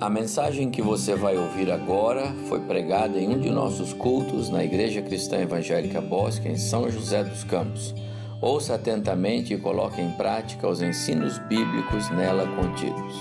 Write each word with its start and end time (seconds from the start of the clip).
A 0.00 0.10
mensagem 0.10 0.72
que 0.72 0.82
você 0.82 1.14
vai 1.14 1.38
ouvir 1.38 1.70
agora 1.70 2.34
foi 2.48 2.58
pregada 2.60 3.16
em 3.16 3.28
um 3.28 3.38
de 3.38 3.48
nossos 3.48 3.92
cultos 3.92 4.50
na 4.50 4.64
Igreja 4.64 5.00
Cristã 5.00 5.36
Evangélica 5.36 6.00
Bosque, 6.00 6.48
em 6.48 6.58
São 6.58 6.90
José 6.90 7.22
dos 7.22 7.44
Campos. 7.44 7.94
Ouça 8.40 8.74
atentamente 8.74 9.54
e 9.54 9.58
coloque 9.58 10.00
em 10.00 10.10
prática 10.10 10.68
os 10.68 10.82
ensinos 10.82 11.38
bíblicos 11.38 12.10
nela 12.10 12.44
contidos. 12.56 13.14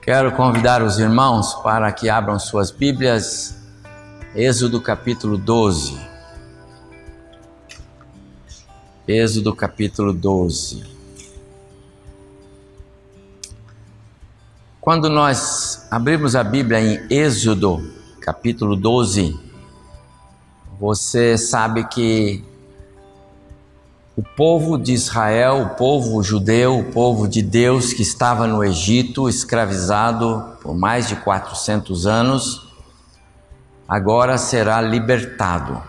Quero 0.00 0.32
convidar 0.32 0.82
os 0.82 0.98
irmãos 0.98 1.54
para 1.62 1.92
que 1.92 2.08
abram 2.08 2.38
suas 2.38 2.70
Bíblias, 2.70 3.62
Êxodo 4.34 4.80
capítulo 4.80 5.36
12. 5.36 6.00
Êxodo 9.06 9.54
capítulo 9.54 10.14
12. 10.14 10.99
Quando 14.90 15.08
nós 15.08 15.86
abrimos 15.88 16.34
a 16.34 16.42
Bíblia 16.42 16.80
em 16.80 17.06
Êxodo, 17.08 17.92
capítulo 18.20 18.74
12, 18.74 19.38
você 20.80 21.38
sabe 21.38 21.84
que 21.84 22.44
o 24.16 24.22
povo 24.34 24.76
de 24.76 24.92
Israel, 24.92 25.62
o 25.62 25.68
povo 25.76 26.20
judeu, 26.24 26.80
o 26.80 26.90
povo 26.90 27.28
de 27.28 27.40
Deus 27.40 27.92
que 27.92 28.02
estava 28.02 28.48
no 28.48 28.64
Egito, 28.64 29.28
escravizado 29.28 30.58
por 30.60 30.76
mais 30.76 31.06
de 31.06 31.14
400 31.14 32.08
anos, 32.08 32.74
agora 33.86 34.36
será 34.36 34.80
libertado. 34.80 35.80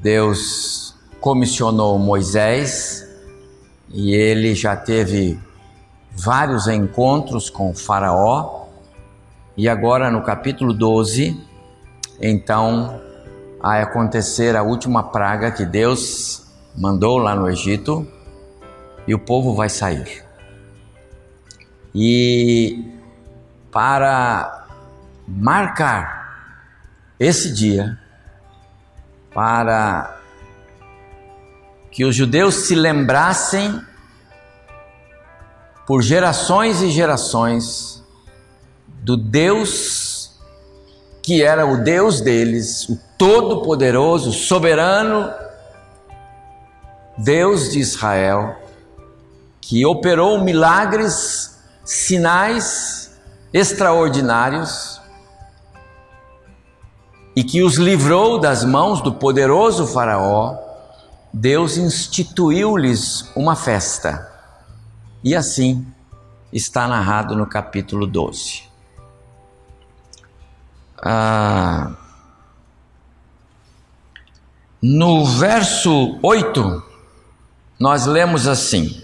Deus 0.00 0.92
comissionou 1.20 2.00
Moisés 2.00 3.05
e 3.88 4.14
ele 4.14 4.54
já 4.54 4.76
teve 4.76 5.38
vários 6.10 6.66
encontros 6.66 7.50
com 7.50 7.74
Faraó, 7.74 8.66
e 9.56 9.68
agora 9.68 10.10
no 10.10 10.22
capítulo 10.22 10.72
12, 10.72 11.40
então 12.20 13.00
vai 13.60 13.82
acontecer 13.82 14.54
a 14.56 14.62
última 14.62 15.02
praga 15.02 15.50
que 15.50 15.64
Deus 15.64 16.46
mandou 16.76 17.18
lá 17.18 17.34
no 17.34 17.48
Egito, 17.48 18.06
e 19.06 19.14
o 19.14 19.18
povo 19.18 19.54
vai 19.54 19.68
sair. 19.68 20.24
E 21.94 22.92
para 23.70 24.66
marcar 25.26 26.16
esse 27.18 27.52
dia, 27.52 27.98
para 29.32 30.18
que 31.96 32.04
os 32.04 32.14
judeus 32.14 32.66
se 32.66 32.74
lembrassem 32.74 33.80
por 35.86 36.02
gerações 36.02 36.82
e 36.82 36.90
gerações 36.90 38.04
do 38.86 39.16
Deus 39.16 40.38
que 41.22 41.42
era 41.42 41.64
o 41.64 41.78
Deus 41.78 42.20
deles, 42.20 42.86
o 42.90 43.00
Todo-Poderoso, 43.16 44.30
soberano 44.30 45.32
Deus 47.16 47.70
de 47.70 47.78
Israel, 47.78 48.60
que 49.58 49.86
operou 49.86 50.44
milagres, 50.44 51.58
sinais 51.82 53.18
extraordinários 53.54 55.00
e 57.34 57.42
que 57.42 57.62
os 57.62 57.76
livrou 57.76 58.38
das 58.38 58.64
mãos 58.64 59.00
do 59.00 59.14
poderoso 59.14 59.86
Faraó 59.86 60.65
Deus 61.38 61.76
instituiu-lhes 61.76 63.30
uma 63.36 63.54
festa. 63.54 64.26
E 65.22 65.36
assim 65.36 65.86
está 66.50 66.88
narrado 66.88 67.36
no 67.36 67.46
capítulo 67.46 68.06
12. 68.06 68.62
Ah, 70.96 71.94
no 74.80 75.26
verso 75.26 76.18
8, 76.22 76.82
nós 77.78 78.06
lemos 78.06 78.48
assim: 78.48 79.02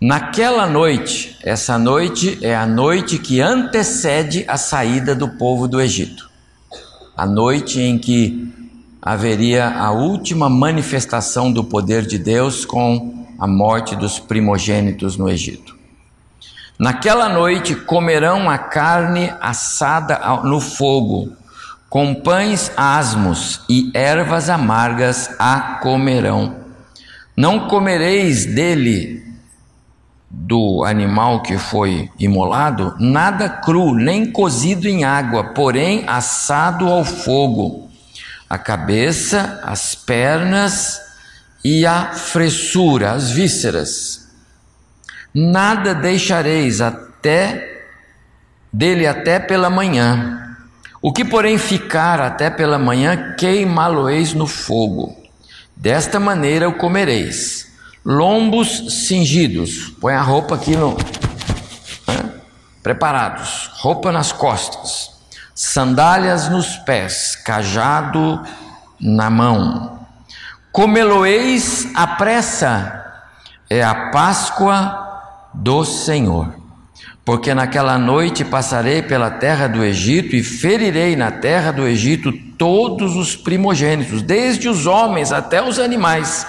Naquela 0.00 0.64
noite, 0.64 1.36
essa 1.42 1.76
noite 1.76 2.38
é 2.40 2.54
a 2.54 2.66
noite 2.66 3.18
que 3.18 3.40
antecede 3.40 4.44
a 4.46 4.56
saída 4.56 5.12
do 5.16 5.30
povo 5.30 5.66
do 5.66 5.80
Egito, 5.80 6.30
a 7.16 7.26
noite 7.26 7.80
em 7.80 7.98
que 7.98 8.49
haveria 9.02 9.68
a 9.68 9.90
última 9.90 10.48
manifestação 10.48 11.50
do 11.50 11.64
poder 11.64 12.06
de 12.06 12.18
Deus 12.18 12.64
com 12.64 13.26
a 13.38 13.46
morte 13.46 13.96
dos 13.96 14.18
primogênitos 14.18 15.16
no 15.16 15.28
Egito. 15.28 15.78
Naquela 16.78 17.28
noite 17.28 17.74
comerão 17.74 18.48
a 18.48 18.58
carne 18.58 19.32
assada 19.40 20.18
no 20.44 20.60
fogo, 20.60 21.32
com 21.88 22.14
pães 22.14 22.70
asmos 22.76 23.62
e 23.68 23.90
ervas 23.94 24.48
amargas 24.48 25.34
a 25.38 25.78
comerão. 25.82 26.56
Não 27.36 27.68
comereis 27.68 28.46
dele, 28.46 29.22
do 30.30 30.84
animal 30.84 31.42
que 31.42 31.58
foi 31.58 32.08
imolado, 32.18 32.94
nada 32.98 33.48
cru, 33.48 33.94
nem 33.94 34.30
cozido 34.30 34.86
em 34.86 35.04
água, 35.04 35.52
porém 35.52 36.04
assado 36.06 36.86
ao 36.86 37.04
fogo 37.04 37.89
a 38.50 38.58
cabeça, 38.58 39.60
as 39.62 39.94
pernas 39.94 41.00
e 41.64 41.86
a 41.86 42.06
fressura, 42.06 43.12
as 43.12 43.30
vísceras. 43.30 44.28
Nada 45.32 45.94
deixareis 45.94 46.80
até 46.80 47.84
dele 48.72 49.06
até 49.06 49.38
pela 49.38 49.70
manhã. 49.70 50.56
O 51.00 51.12
que, 51.12 51.24
porém, 51.24 51.58
ficar 51.58 52.20
até 52.20 52.50
pela 52.50 52.76
manhã, 52.76 53.36
queimá-lo-eis 53.38 54.34
no 54.34 54.48
fogo. 54.48 55.16
Desta 55.76 56.18
maneira 56.18 56.68
o 56.68 56.74
comereis. 56.74 57.70
Lombos 58.04 59.06
cingidos. 59.06 59.94
Põe 60.00 60.14
a 60.14 60.22
roupa 60.22 60.56
aqui 60.56 60.76
no. 60.76 60.96
Preparados. 62.82 63.70
Roupa 63.74 64.10
nas 64.10 64.32
costas 64.32 65.19
sandálias 65.60 66.48
nos 66.48 66.76
pés, 66.78 67.36
cajado 67.36 68.40
na 68.98 69.28
mão. 69.28 70.06
Comeloeis 70.72 71.90
a 71.94 72.06
pressa, 72.06 73.04
é 73.68 73.82
a 73.82 74.10
Páscoa 74.10 75.20
do 75.52 75.84
Senhor. 75.84 76.54
Porque 77.26 77.52
naquela 77.52 77.98
noite 77.98 78.42
passarei 78.42 79.02
pela 79.02 79.30
terra 79.30 79.66
do 79.66 79.84
Egito 79.84 80.34
e 80.34 80.42
ferirei 80.42 81.14
na 81.14 81.30
terra 81.30 81.72
do 81.72 81.86
Egito 81.86 82.32
todos 82.56 83.14
os 83.14 83.36
primogênitos, 83.36 84.22
desde 84.22 84.66
os 84.66 84.86
homens 84.86 85.30
até 85.30 85.62
os 85.62 85.78
animais. 85.78 86.46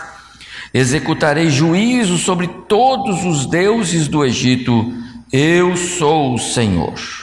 Executarei 0.73 1.49
juízo 1.49 2.17
sobre 2.17 2.47
todos 2.47 3.25
os 3.25 3.45
deuses 3.45 4.07
do 4.07 4.23
Egito. 4.23 4.93
Eu 5.33 5.75
sou 5.75 6.33
o 6.33 6.39
Senhor. 6.39 7.20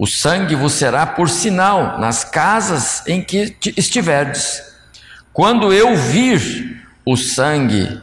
O 0.00 0.06
sangue 0.06 0.54
vos 0.54 0.72
será 0.72 1.04
por 1.04 1.28
sinal 1.28 2.00
nas 2.00 2.24
casas 2.24 3.06
em 3.06 3.22
que 3.22 3.54
estiverdes. 3.76 4.62
Quando 5.30 5.74
eu 5.74 5.94
vir 5.94 6.86
o 7.04 7.18
sangue, 7.18 8.00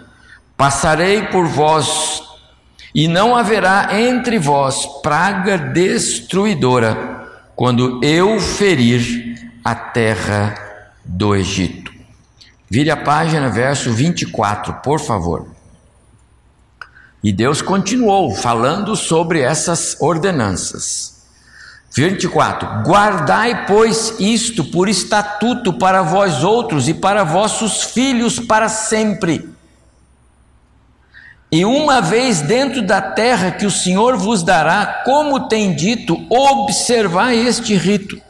passarei 0.56 1.24
por 1.24 1.48
vós, 1.48 2.22
e 2.94 3.08
não 3.08 3.36
haverá 3.36 4.00
entre 4.00 4.38
vós 4.38 4.86
praga 5.02 5.58
destruidora, 5.58 7.32
quando 7.56 8.00
eu 8.04 8.40
ferir 8.40 9.52
a 9.66 9.74
terra 9.74 10.54
do 11.04 11.36
Egito. 11.36 11.92
Vire 12.70 12.92
a 12.92 12.98
página, 12.98 13.50
verso 13.50 13.92
24, 13.92 14.72
por 14.84 15.00
favor. 15.00 15.48
E 17.24 17.34
Deus 17.34 17.60
continuou 17.60 18.36
falando 18.36 18.96
sobre 18.96 19.42
essas 19.42 20.00
ordenanças. 20.00 21.17
24: 21.98 22.84
Guardai, 22.84 23.66
pois, 23.66 24.14
isto 24.20 24.64
por 24.64 24.88
estatuto 24.88 25.74
para 25.74 26.04
vós 26.04 26.44
outros 26.44 26.88
e 26.88 26.94
para 26.94 27.24
vossos 27.24 27.84
filhos 27.84 28.40
para 28.40 28.70
sempre. 28.70 29.50
E 31.52 31.66
uma 31.66 32.02
vez 32.02 32.42
dentro 32.42 32.82
da 32.82 33.02
terra 33.02 33.52
que 33.52 33.66
o 33.66 33.72
Senhor 33.72 34.18
vos 34.18 34.44
dará, 34.44 35.02
como 35.06 35.48
tem 35.48 35.74
dito, 35.74 36.26
observai 36.30 37.38
este 37.38 37.76
rito. 37.76 38.22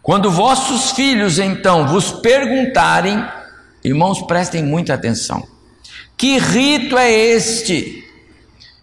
Quando 0.00 0.30
vossos 0.30 0.92
filhos 0.92 1.38
então 1.38 1.86
vos 1.86 2.10
perguntarem, 2.10 3.22
irmãos, 3.84 4.22
prestem 4.22 4.64
muita 4.64 4.94
atenção: 4.94 5.46
que 6.16 6.38
rito 6.38 6.96
é 6.96 7.12
este? 7.12 8.02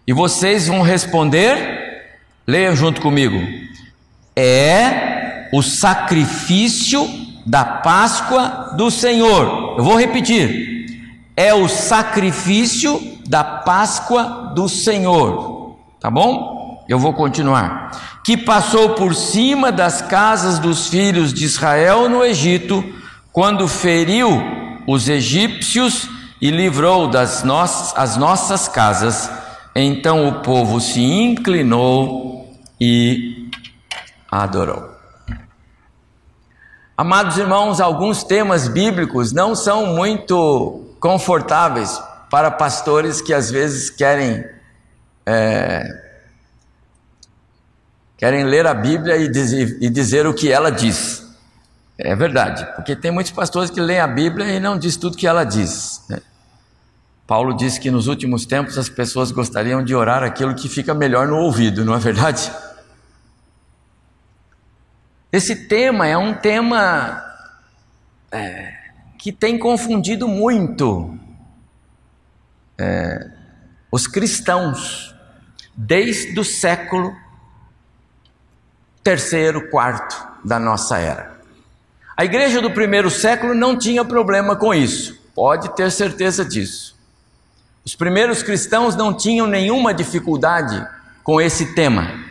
E 0.05 0.13
vocês 0.13 0.67
vão 0.67 0.81
responder, 0.81 2.19
leiam 2.45 2.75
junto 2.75 3.01
comigo: 3.01 3.39
é 4.39 5.49
o 5.51 5.61
sacrifício 5.61 7.07
da 7.45 7.65
Páscoa 7.65 8.73
do 8.77 8.89
Senhor. 8.89 9.75
Eu 9.77 9.83
vou 9.83 9.97
repetir. 9.97 10.69
é 11.35 11.53
o 11.53 11.69
sacrifício 11.69 13.01
da 13.27 13.43
Páscoa 13.43 14.51
do 14.53 14.67
Senhor. 14.67 15.77
Tá 15.99 16.11
bom? 16.11 16.83
Eu 16.87 16.99
vou 16.99 17.13
continuar. 17.13 18.19
Que 18.25 18.35
passou 18.35 18.89
por 18.89 19.15
cima 19.15 19.71
das 19.71 20.01
casas 20.01 20.59
dos 20.59 20.87
filhos 20.87 21.33
de 21.33 21.45
Israel 21.45 22.09
no 22.09 22.25
Egito, 22.25 22.83
quando 23.31 23.67
feriu 23.67 24.29
os 24.85 25.07
egípcios 25.07 26.09
e 26.41 26.51
livrou 26.51 27.07
das 27.07 27.43
nossas, 27.43 27.93
as 27.95 28.17
nossas 28.17 28.67
casas. 28.67 29.31
Então 29.73 30.27
o 30.27 30.41
povo 30.41 30.81
se 30.81 31.01
inclinou 31.01 32.53
e 32.81 33.38
adorou. 34.31 34.97
Amados 36.97 37.37
irmãos, 37.37 37.79
alguns 37.79 38.23
temas 38.23 38.67
bíblicos 38.67 39.31
não 39.31 39.55
são 39.55 39.85
muito 39.85 40.95
confortáveis 40.99 42.01
para 42.29 42.51
pastores 42.51 43.21
que 43.21 43.33
às 43.33 43.49
vezes 43.49 43.89
querem 43.89 44.43
é, 45.25 45.87
querem 48.17 48.43
ler 48.43 48.67
a 48.67 48.73
Bíblia 48.73 49.15
e 49.15 49.29
dizer, 49.29 49.77
e 49.79 49.89
dizer 49.89 50.27
o 50.27 50.33
que 50.33 50.51
ela 50.51 50.69
diz. 50.69 51.25
É 51.97 52.15
verdade, 52.15 52.65
porque 52.75 52.95
tem 52.95 53.11
muitos 53.11 53.31
pastores 53.31 53.69
que 53.69 53.79
leem 53.79 53.99
a 53.99 54.07
Bíblia 54.07 54.45
e 54.47 54.59
não 54.59 54.77
diz 54.77 54.97
tudo 54.97 55.17
que 55.17 55.27
ela 55.27 55.43
diz. 55.43 56.01
Né? 56.09 56.21
Paulo 57.25 57.55
disse 57.55 57.79
que 57.79 57.91
nos 57.91 58.07
últimos 58.07 58.45
tempos 58.45 58.77
as 58.77 58.89
pessoas 58.89 59.31
gostariam 59.31 59.83
de 59.83 59.95
orar 59.95 60.23
aquilo 60.23 60.55
que 60.55 60.67
fica 60.67 60.93
melhor 60.93 61.27
no 61.27 61.37
ouvido, 61.37 61.85
não 61.85 61.95
é 61.95 61.99
verdade? 61.99 62.51
Esse 65.31 65.67
tema 65.67 66.07
é 66.07 66.17
um 66.17 66.33
tema 66.33 67.23
é, 68.31 68.73
que 69.17 69.31
tem 69.31 69.59
confundido 69.59 70.27
muito 70.27 71.15
é, 72.79 73.29
os 73.91 74.07
cristãos 74.07 75.15
desde 75.75 76.39
o 76.39 76.43
século 76.43 77.15
terceiro, 79.03 79.69
quarto 79.69 80.15
da 80.43 80.59
nossa 80.59 80.97
era. 80.97 81.39
A 82.17 82.25
igreja 82.25 82.59
do 82.59 82.71
primeiro 82.71 83.11
século 83.11 83.53
não 83.53 83.77
tinha 83.77 84.03
problema 84.03 84.55
com 84.55 84.73
isso, 84.73 85.21
pode 85.35 85.73
ter 85.75 85.91
certeza 85.91 86.43
disso. 86.43 86.97
Os 87.85 87.95
primeiros 87.95 88.41
cristãos 88.41 88.95
não 88.95 89.15
tinham 89.15 89.45
nenhuma 89.45 89.93
dificuldade 89.93 90.85
com 91.23 91.39
esse 91.39 91.75
tema. 91.75 92.28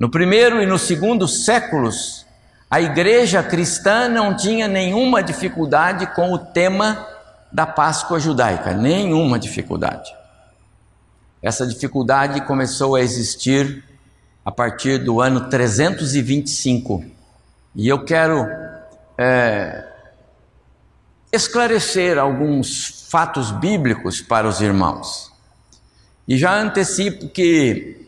No 0.00 0.10
primeiro 0.10 0.62
e 0.62 0.66
no 0.66 0.78
segundo 0.78 1.28
séculos, 1.28 2.24
a 2.70 2.80
igreja 2.80 3.42
cristã 3.42 4.08
não 4.08 4.34
tinha 4.34 4.66
nenhuma 4.66 5.22
dificuldade 5.22 6.06
com 6.14 6.32
o 6.32 6.38
tema 6.38 7.06
da 7.52 7.66
Páscoa 7.66 8.18
judaica, 8.18 8.72
nenhuma 8.72 9.38
dificuldade. 9.38 10.10
Essa 11.42 11.66
dificuldade 11.66 12.40
começou 12.46 12.96
a 12.96 13.02
existir 13.02 13.84
a 14.42 14.50
partir 14.50 15.04
do 15.04 15.20
ano 15.20 15.50
325. 15.50 17.04
E 17.74 17.86
eu 17.86 18.02
quero 18.02 18.46
é, 19.18 19.86
esclarecer 21.30 22.18
alguns 22.18 23.06
fatos 23.10 23.50
bíblicos 23.50 24.22
para 24.22 24.48
os 24.48 24.62
irmãos. 24.62 25.30
E 26.26 26.38
já 26.38 26.58
antecipo 26.58 27.28
que 27.28 28.06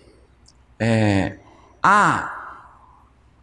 é, 0.78 1.36
há 1.82 2.42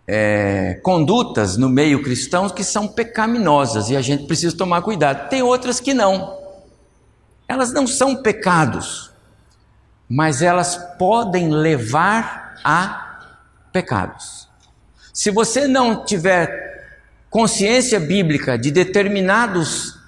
é, 0.08 0.80
condutas 0.82 1.58
no 1.58 1.70
meio 1.70 2.02
cristão 2.02 2.50
que 2.50 2.64
são 2.64 2.88
pecaminosas 2.88 3.90
e 3.90 3.96
a 3.96 4.02
gente 4.02 4.26
precisa 4.26 4.58
tomar 4.58 4.82
cuidado. 4.82 5.30
Tem 5.30 5.44
outras 5.44 5.80
que 5.80 5.94
não. 5.94 6.38
Elas 7.48 7.72
não 7.72 7.86
são 7.86 8.16
pecados, 8.16 9.12
mas 10.08 10.42
elas 10.42 10.76
podem 10.98 11.50
levar 11.50 12.56
a 12.64 13.20
pecados. 13.72 14.48
Se 15.14 15.30
você 15.30 15.68
não 15.68 16.06
tiver 16.06 16.70
consciência 17.30 18.00
bíblica 18.00 18.58
de 18.58 18.72
determinados 18.72 20.00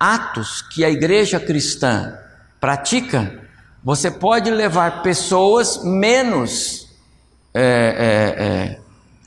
atos 0.00 0.62
que 0.62 0.84
a 0.84 0.90
igreja 0.90 1.38
cristã 1.38 2.18
pratica, 2.60 3.38
você 3.84 4.10
pode 4.10 4.50
levar 4.50 5.02
pessoas 5.02 5.84
menos 5.84 6.85
é, 7.58 7.62
é, 8.38 8.44
é, 8.44 8.80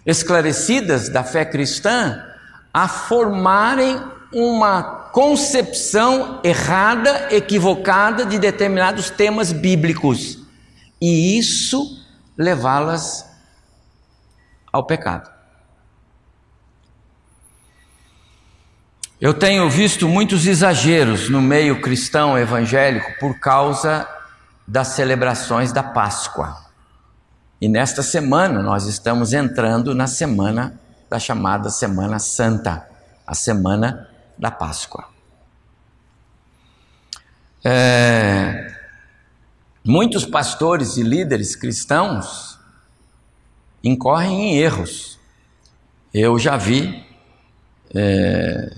esclarecidas 0.06 1.10
da 1.10 1.24
fé 1.24 1.44
cristã 1.44 2.24
a 2.72 2.88
formarem 2.88 4.00
uma 4.32 4.84
concepção 5.12 6.40
errada, 6.44 7.30
equivocada 7.32 8.24
de 8.24 8.38
determinados 8.38 9.10
temas 9.10 9.52
bíblicos 9.52 10.38
e 11.02 11.40
isso 11.40 12.06
levá-las 12.38 13.28
ao 14.72 14.86
pecado. 14.86 15.28
Eu 19.20 19.34
tenho 19.34 19.68
visto 19.72 20.08
muitos 20.08 20.46
exageros 20.46 21.30
no 21.30 21.42
meio 21.42 21.82
cristão 21.82 22.38
evangélico 22.38 23.12
por 23.20 23.40
causa 23.40 24.08
das 24.68 24.90
celebrações 24.90 25.72
da 25.72 25.82
Páscoa. 25.82 26.69
E 27.62 27.68
nesta 27.68 28.02
semana 28.02 28.64
nós 28.64 28.86
estamos 28.86 29.34
entrando 29.34 29.94
na 29.94 30.08
semana 30.08 30.80
da 31.10 31.20
chamada 31.20 31.70
Semana 31.70 32.18
Santa, 32.18 32.88
a 33.28 33.36
semana 33.36 34.10
da 34.38 34.50
Páscoa. 34.50 35.06
É, 37.62 38.74
muitos 39.84 40.26
pastores 40.26 40.96
e 40.96 41.04
líderes 41.04 41.54
cristãos 41.54 42.58
incorrem 43.84 44.54
em 44.54 44.58
erros. 44.58 45.20
Eu 46.14 46.40
já 46.40 46.56
vi 46.56 47.06
é, 47.94 48.74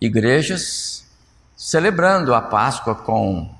igrejas 0.00 1.06
celebrando 1.54 2.34
a 2.34 2.42
Páscoa 2.42 2.96
com 2.96 3.54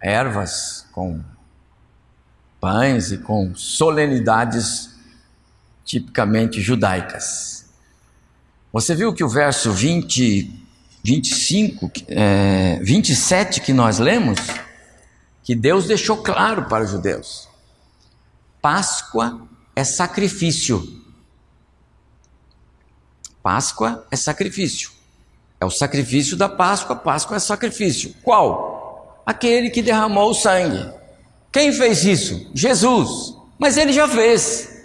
ervas, 0.00 0.86
com 0.92 1.24
pães 2.66 3.12
e 3.12 3.18
com 3.18 3.54
solenidades 3.54 4.90
tipicamente 5.84 6.60
judaicas. 6.60 7.66
Você 8.72 8.92
viu 8.92 9.14
que 9.14 9.22
o 9.22 9.28
verso 9.28 9.70
20, 9.70 10.50
25, 11.04 11.92
é, 12.08 12.80
27 12.82 13.60
que 13.60 13.72
nós 13.72 14.00
lemos, 14.00 14.40
que 15.44 15.54
Deus 15.54 15.86
deixou 15.86 16.16
claro 16.16 16.64
para 16.64 16.82
os 16.82 16.90
judeus: 16.90 17.48
Páscoa 18.60 19.46
é 19.76 19.84
sacrifício. 19.84 21.04
Páscoa 23.44 24.04
é 24.10 24.16
sacrifício. 24.16 24.90
É 25.60 25.64
o 25.64 25.70
sacrifício 25.70 26.36
da 26.36 26.48
Páscoa, 26.48 26.96
Páscoa 26.96 27.36
é 27.36 27.40
sacrifício. 27.40 28.12
Qual? 28.24 29.22
Aquele 29.24 29.70
que 29.70 29.82
derramou 29.82 30.30
o 30.30 30.34
sangue. 30.34 30.95
Quem 31.56 31.72
fez 31.72 32.04
isso? 32.04 32.50
Jesus. 32.52 33.34
Mas 33.58 33.78
ele 33.78 33.90
já 33.90 34.06
fez. 34.06 34.84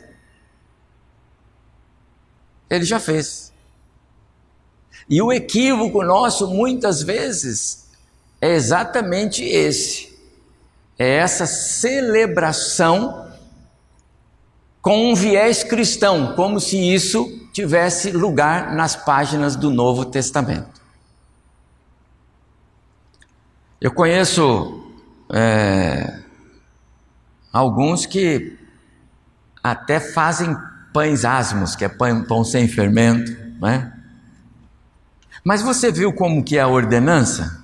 Ele 2.69 2.85
já 2.85 2.97
fez. 2.97 3.51
E 5.09 5.21
o 5.21 5.33
equívoco 5.33 6.01
nosso, 6.01 6.47
muitas 6.47 7.03
vezes, 7.03 7.89
é 8.39 8.53
exatamente 8.53 9.43
esse: 9.43 10.17
é 10.97 11.17
essa 11.17 11.45
celebração 11.45 13.29
com 14.81 15.11
um 15.11 15.13
viés 15.13 15.65
cristão, 15.65 16.33
como 16.37 16.57
se 16.57 16.77
isso 16.77 17.49
tivesse 17.51 18.11
lugar 18.11 18.73
nas 18.73 18.95
páginas 18.95 19.57
do 19.57 19.69
Novo 19.69 20.05
Testamento. 20.05 20.79
Eu 23.81 23.93
conheço 23.93 24.89
é, 25.33 26.20
Alguns 27.51 28.05
que 28.05 28.58
até 29.63 30.00
fazem 30.00 30.55
pães 30.93 31.25
asmos, 31.25 31.75
que 31.75 31.86
é 31.86 31.89
pão, 31.89 32.24
pão 32.24 32.43
sem 32.43 32.67
fermento, 32.67 33.31
né? 33.60 33.91
Mas 35.43 35.62
você 35.62 35.91
viu 35.91 36.13
como 36.13 36.43
que 36.43 36.58
é 36.58 36.62
a 36.62 36.67
ordenança? 36.67 37.63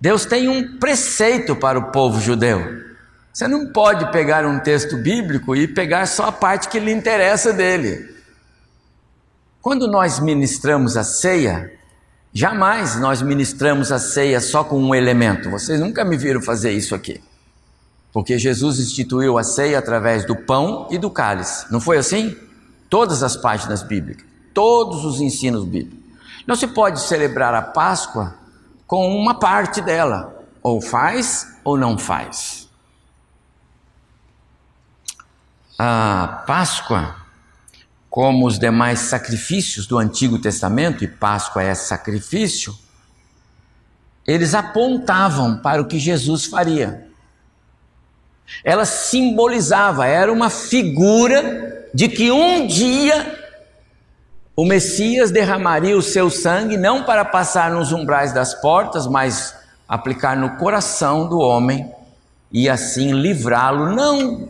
Deus 0.00 0.24
tem 0.24 0.48
um 0.48 0.78
preceito 0.78 1.56
para 1.56 1.78
o 1.78 1.90
povo 1.90 2.20
judeu. 2.20 2.84
Você 3.32 3.48
não 3.48 3.72
pode 3.72 4.10
pegar 4.12 4.46
um 4.46 4.58
texto 4.58 4.96
bíblico 4.96 5.54
e 5.56 5.66
pegar 5.66 6.06
só 6.06 6.26
a 6.26 6.32
parte 6.32 6.68
que 6.68 6.78
lhe 6.78 6.92
interessa 6.92 7.52
dele. 7.52 8.14
Quando 9.60 9.88
nós 9.88 10.20
ministramos 10.20 10.96
a 10.96 11.02
ceia, 11.02 11.72
jamais 12.32 12.96
nós 12.96 13.20
ministramos 13.20 13.90
a 13.90 13.98
ceia 13.98 14.40
só 14.40 14.62
com 14.62 14.80
um 14.80 14.94
elemento. 14.94 15.50
Vocês 15.50 15.80
nunca 15.80 16.04
me 16.04 16.16
viram 16.16 16.40
fazer 16.40 16.70
isso 16.70 16.94
aqui. 16.94 17.20
Porque 18.16 18.38
Jesus 18.38 18.78
instituiu 18.78 19.36
a 19.36 19.44
ceia 19.44 19.78
através 19.78 20.24
do 20.24 20.34
pão 20.34 20.88
e 20.90 20.96
do 20.96 21.10
cálice. 21.10 21.70
Não 21.70 21.78
foi 21.78 21.98
assim? 21.98 22.34
Todas 22.88 23.22
as 23.22 23.36
páginas 23.36 23.82
bíblicas, 23.82 24.24
todos 24.54 25.04
os 25.04 25.20
ensinos 25.20 25.66
bíblicos. 25.66 25.98
Não 26.46 26.56
se 26.56 26.66
pode 26.66 26.98
celebrar 26.98 27.52
a 27.52 27.60
Páscoa 27.60 28.34
com 28.86 29.14
uma 29.14 29.38
parte 29.38 29.82
dela, 29.82 30.34
ou 30.62 30.80
faz 30.80 31.58
ou 31.62 31.76
não 31.76 31.98
faz. 31.98 32.70
A 35.78 36.42
Páscoa, 36.46 37.16
como 38.08 38.46
os 38.46 38.58
demais 38.58 39.00
sacrifícios 39.00 39.86
do 39.86 39.98
Antigo 39.98 40.38
Testamento, 40.38 41.04
e 41.04 41.06
Páscoa 41.06 41.62
é 41.62 41.74
sacrifício, 41.74 42.74
eles 44.26 44.54
apontavam 44.54 45.58
para 45.58 45.82
o 45.82 45.86
que 45.86 45.98
Jesus 45.98 46.46
faria. 46.46 47.05
Ela 48.64 48.84
simbolizava, 48.84 50.06
era 50.06 50.32
uma 50.32 50.50
figura 50.50 51.88
de 51.92 52.08
que 52.08 52.30
um 52.30 52.66
dia 52.66 53.44
o 54.54 54.64
Messias 54.64 55.30
derramaria 55.30 55.96
o 55.96 56.02
seu 56.02 56.30
sangue 56.30 56.76
não 56.76 57.04
para 57.04 57.24
passar 57.24 57.70
nos 57.70 57.92
umbrais 57.92 58.32
das 58.32 58.54
portas, 58.54 59.06
mas 59.06 59.54
aplicar 59.86 60.36
no 60.36 60.56
coração 60.56 61.28
do 61.28 61.38
homem 61.38 61.90
e 62.50 62.68
assim 62.68 63.12
livrá-lo 63.12 63.94
não 63.94 64.48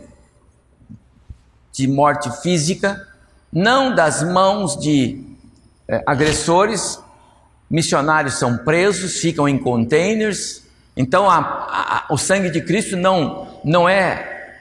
de 1.73 1.87
morte 1.87 2.31
física, 2.41 3.05
não 3.51 3.93
das 3.93 4.23
mãos 4.23 4.77
de 4.77 5.23
é, 5.87 6.01
agressores, 6.05 6.99
missionários 7.69 8.35
são 8.35 8.57
presos, 8.57 9.19
ficam 9.19 9.47
em 9.47 9.57
containers. 9.57 10.63
Então 10.95 11.29
a, 11.29 11.37
a, 11.37 12.13
o 12.13 12.17
sangue 12.17 12.49
de 12.49 12.61
Cristo 12.61 12.95
não, 12.95 13.46
não 13.67 13.87
é, 13.87 14.55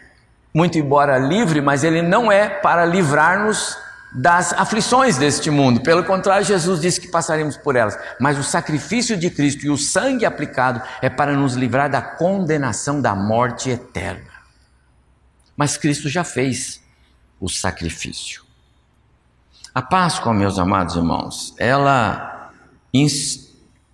muito 0.53 0.77
embora 0.77 1.17
livre, 1.17 1.61
mas 1.61 1.85
ele 1.85 2.03
não 2.03 2.31
é 2.31 2.49
para 2.49 2.85
livrar-nos 2.85 3.79
das 4.13 4.53
aflições 4.53 5.17
deste 5.17 5.51
mundo. 5.51 5.81
Pelo 5.81 6.03
contrário, 6.03 6.45
Jesus 6.45 6.81
disse 6.81 7.01
que 7.01 7.09
passaremos 7.09 7.57
por 7.57 7.77
elas. 7.77 7.99
Mas 8.19 8.39
o 8.39 8.43
sacrifício 8.43 9.17
de 9.17 9.31
Cristo 9.31 9.65
e 9.65 9.71
o 9.71 9.77
sangue 9.77 10.25
aplicado 10.25 10.83
é 11.01 11.09
para 11.09 11.35
nos 11.35 11.55
livrar 11.55 11.89
da 11.91 12.03
condenação 12.03 13.01
da 13.01 13.15
morte 13.15 13.71
eterna. 13.71 14.33
Mas 15.57 15.77
Cristo 15.77 16.09
já 16.09 16.25
fez 16.25 16.83
o 17.41 17.49
sacrifício. 17.49 18.43
A 19.75 19.83
Páscoa, 19.83 20.33
meus 20.33 20.59
amados 20.59 20.97
irmãos, 20.97 21.55
ela 21.59 22.51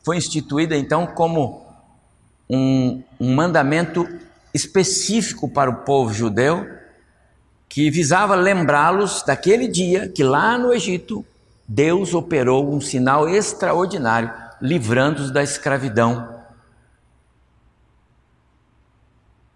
foi 0.05 0.17
instituída 0.17 0.77
então 0.77 1.07
como 1.07 1.67
um, 2.49 3.03
um 3.19 3.35
mandamento 3.35 4.09
específico 4.53 5.49
para 5.49 5.71
o 5.71 5.77
povo 5.85 6.13
judeu, 6.13 6.69
que 7.69 7.91
visava 7.91 8.35
lembrá-los 8.35 9.23
daquele 9.23 9.67
dia 9.67 10.09
que 10.09 10.23
lá 10.23 10.59
no 10.59 10.73
Egito 10.73 11.25
Deus 11.67 12.13
operou 12.13 12.75
um 12.75 12.81
sinal 12.81 13.29
extraordinário, 13.29 14.33
livrando-os 14.61 15.31
da 15.31 15.43
escravidão 15.43 16.43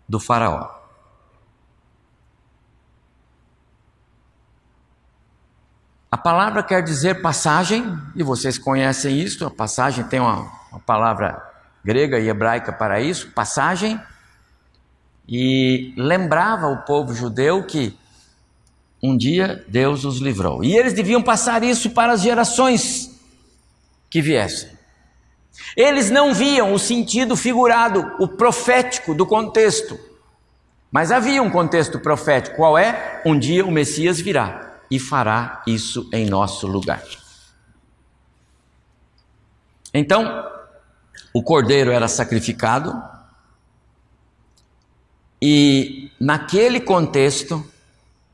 do 0.08 0.18
Faraó. 0.18 0.76
A 6.10 6.16
palavra 6.16 6.62
quer 6.62 6.82
dizer 6.82 7.20
passagem, 7.20 7.84
e 8.14 8.22
vocês 8.22 8.56
conhecem 8.56 9.20
isso, 9.20 9.44
a 9.44 9.50
passagem 9.50 10.04
tem 10.04 10.20
uma, 10.20 10.50
uma 10.70 10.80
palavra 10.80 11.42
grega 11.84 12.18
e 12.18 12.28
hebraica 12.28 12.72
para 12.72 13.00
isso, 13.00 13.30
passagem, 13.32 14.00
e 15.28 15.92
lembrava 15.96 16.68
o 16.68 16.78
povo 16.78 17.14
judeu 17.14 17.64
que 17.64 17.96
um 19.02 19.16
dia 19.16 19.64
Deus 19.68 20.04
os 20.04 20.18
livrou. 20.18 20.64
E 20.64 20.76
eles 20.76 20.92
deviam 20.92 21.22
passar 21.22 21.62
isso 21.62 21.90
para 21.90 22.12
as 22.12 22.22
gerações 22.22 23.10
que 24.08 24.22
viessem. 24.22 24.70
Eles 25.76 26.10
não 26.10 26.32
viam 26.32 26.72
o 26.72 26.78
sentido 26.78 27.36
figurado, 27.36 28.12
o 28.18 28.28
profético 28.28 29.14
do 29.14 29.26
contexto. 29.26 29.98
Mas 30.90 31.10
havia 31.10 31.42
um 31.42 31.50
contexto 31.50 31.98
profético, 31.98 32.56
qual 32.56 32.78
é? 32.78 33.22
Um 33.24 33.38
dia 33.38 33.64
o 33.64 33.70
Messias 33.70 34.20
virá 34.20 34.80
e 34.90 34.98
fará 34.98 35.62
isso 35.66 36.08
em 36.12 36.26
nosso 36.26 36.66
lugar. 36.66 37.02
Então, 39.92 40.44
o 41.32 41.42
cordeiro 41.42 41.90
era 41.90 42.06
sacrificado, 42.06 43.02
e 45.40 46.10
naquele 46.18 46.80
contexto, 46.80 47.64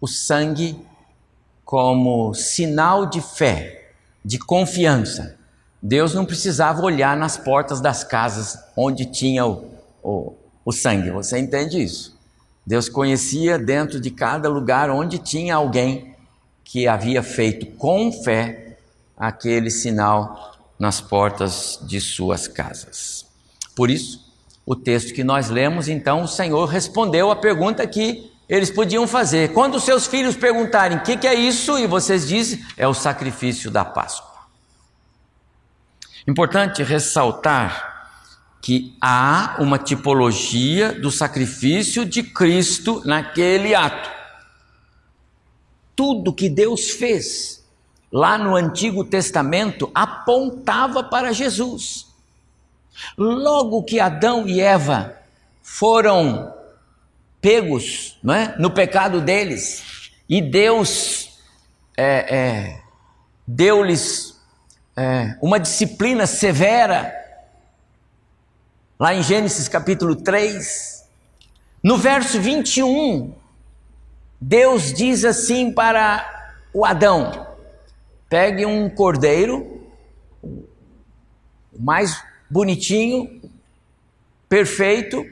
o 0.00 0.06
sangue, 0.06 0.76
como 1.64 2.34
sinal 2.34 3.06
de 3.06 3.20
fé, 3.20 3.92
de 4.24 4.38
confiança, 4.38 5.38
Deus 5.82 6.14
não 6.14 6.24
precisava 6.24 6.82
olhar 6.82 7.16
nas 7.16 7.36
portas 7.36 7.80
das 7.80 8.04
casas 8.04 8.56
onde 8.76 9.06
tinha 9.06 9.44
o, 9.44 9.64
o, 10.02 10.34
o 10.64 10.72
sangue, 10.72 11.10
você 11.10 11.38
entende 11.38 11.82
isso? 11.82 12.16
Deus 12.64 12.88
conhecia 12.88 13.58
dentro 13.58 14.00
de 14.00 14.10
cada 14.10 14.48
lugar 14.48 14.88
onde 14.90 15.18
tinha 15.18 15.56
alguém 15.56 16.14
que 16.62 16.86
havia 16.86 17.22
feito 17.22 17.66
com 17.76 18.12
fé 18.12 18.76
aquele 19.16 19.70
sinal 19.70 20.56
nas 20.78 21.00
portas 21.00 21.80
de 21.82 22.00
suas 22.00 22.46
casas. 22.46 23.26
Por 23.74 23.90
isso, 23.90 24.21
o 24.64 24.76
texto 24.76 25.12
que 25.12 25.24
nós 25.24 25.50
lemos, 25.50 25.88
então, 25.88 26.22
o 26.22 26.28
Senhor 26.28 26.66
respondeu 26.66 27.30
a 27.30 27.36
pergunta 27.36 27.86
que 27.86 28.30
eles 28.48 28.70
podiam 28.70 29.06
fazer. 29.06 29.52
Quando 29.52 29.80
seus 29.80 30.06
filhos 30.06 30.36
perguntarem 30.36 30.98
o 30.98 31.02
que, 31.02 31.16
que 31.16 31.26
é 31.26 31.34
isso, 31.34 31.78
e 31.78 31.86
vocês 31.86 32.26
dizem, 32.26 32.64
é 32.76 32.86
o 32.86 32.94
sacrifício 32.94 33.70
da 33.70 33.84
Páscoa. 33.84 34.30
Importante 36.26 36.82
ressaltar 36.82 37.90
que 38.60 38.96
há 39.00 39.56
uma 39.58 39.78
tipologia 39.78 40.92
do 40.92 41.10
sacrifício 41.10 42.04
de 42.04 42.22
Cristo 42.22 43.02
naquele 43.04 43.74
ato 43.74 44.22
tudo 45.94 46.32
que 46.32 46.48
Deus 46.48 46.90
fez 46.90 47.64
lá 48.12 48.36
no 48.36 48.56
Antigo 48.56 49.04
Testamento 49.04 49.90
apontava 49.94 51.04
para 51.04 51.32
Jesus. 51.32 52.11
Logo 53.16 53.82
que 53.82 54.00
Adão 54.00 54.46
e 54.46 54.60
Eva 54.60 55.16
foram 55.62 56.52
pegos 57.40 58.18
não 58.22 58.34
é, 58.34 58.56
no 58.58 58.70
pecado 58.70 59.20
deles, 59.20 60.12
e 60.28 60.40
Deus 60.40 61.38
é, 61.96 62.36
é, 62.36 62.80
deu-lhes 63.46 64.40
é, 64.96 65.36
uma 65.42 65.58
disciplina 65.58 66.26
severa, 66.26 67.12
lá 68.98 69.12
em 69.12 69.22
Gênesis 69.22 69.66
capítulo 69.66 70.14
3, 70.14 71.04
no 71.82 71.98
verso 71.98 72.40
21, 72.40 73.34
Deus 74.40 74.92
diz 74.92 75.24
assim 75.24 75.72
para 75.72 76.52
o 76.72 76.84
Adão: 76.84 77.48
pegue 78.28 78.64
um 78.64 78.88
cordeiro, 78.88 79.88
mais 81.76 82.22
bonitinho, 82.52 83.40
perfeito, 84.46 85.24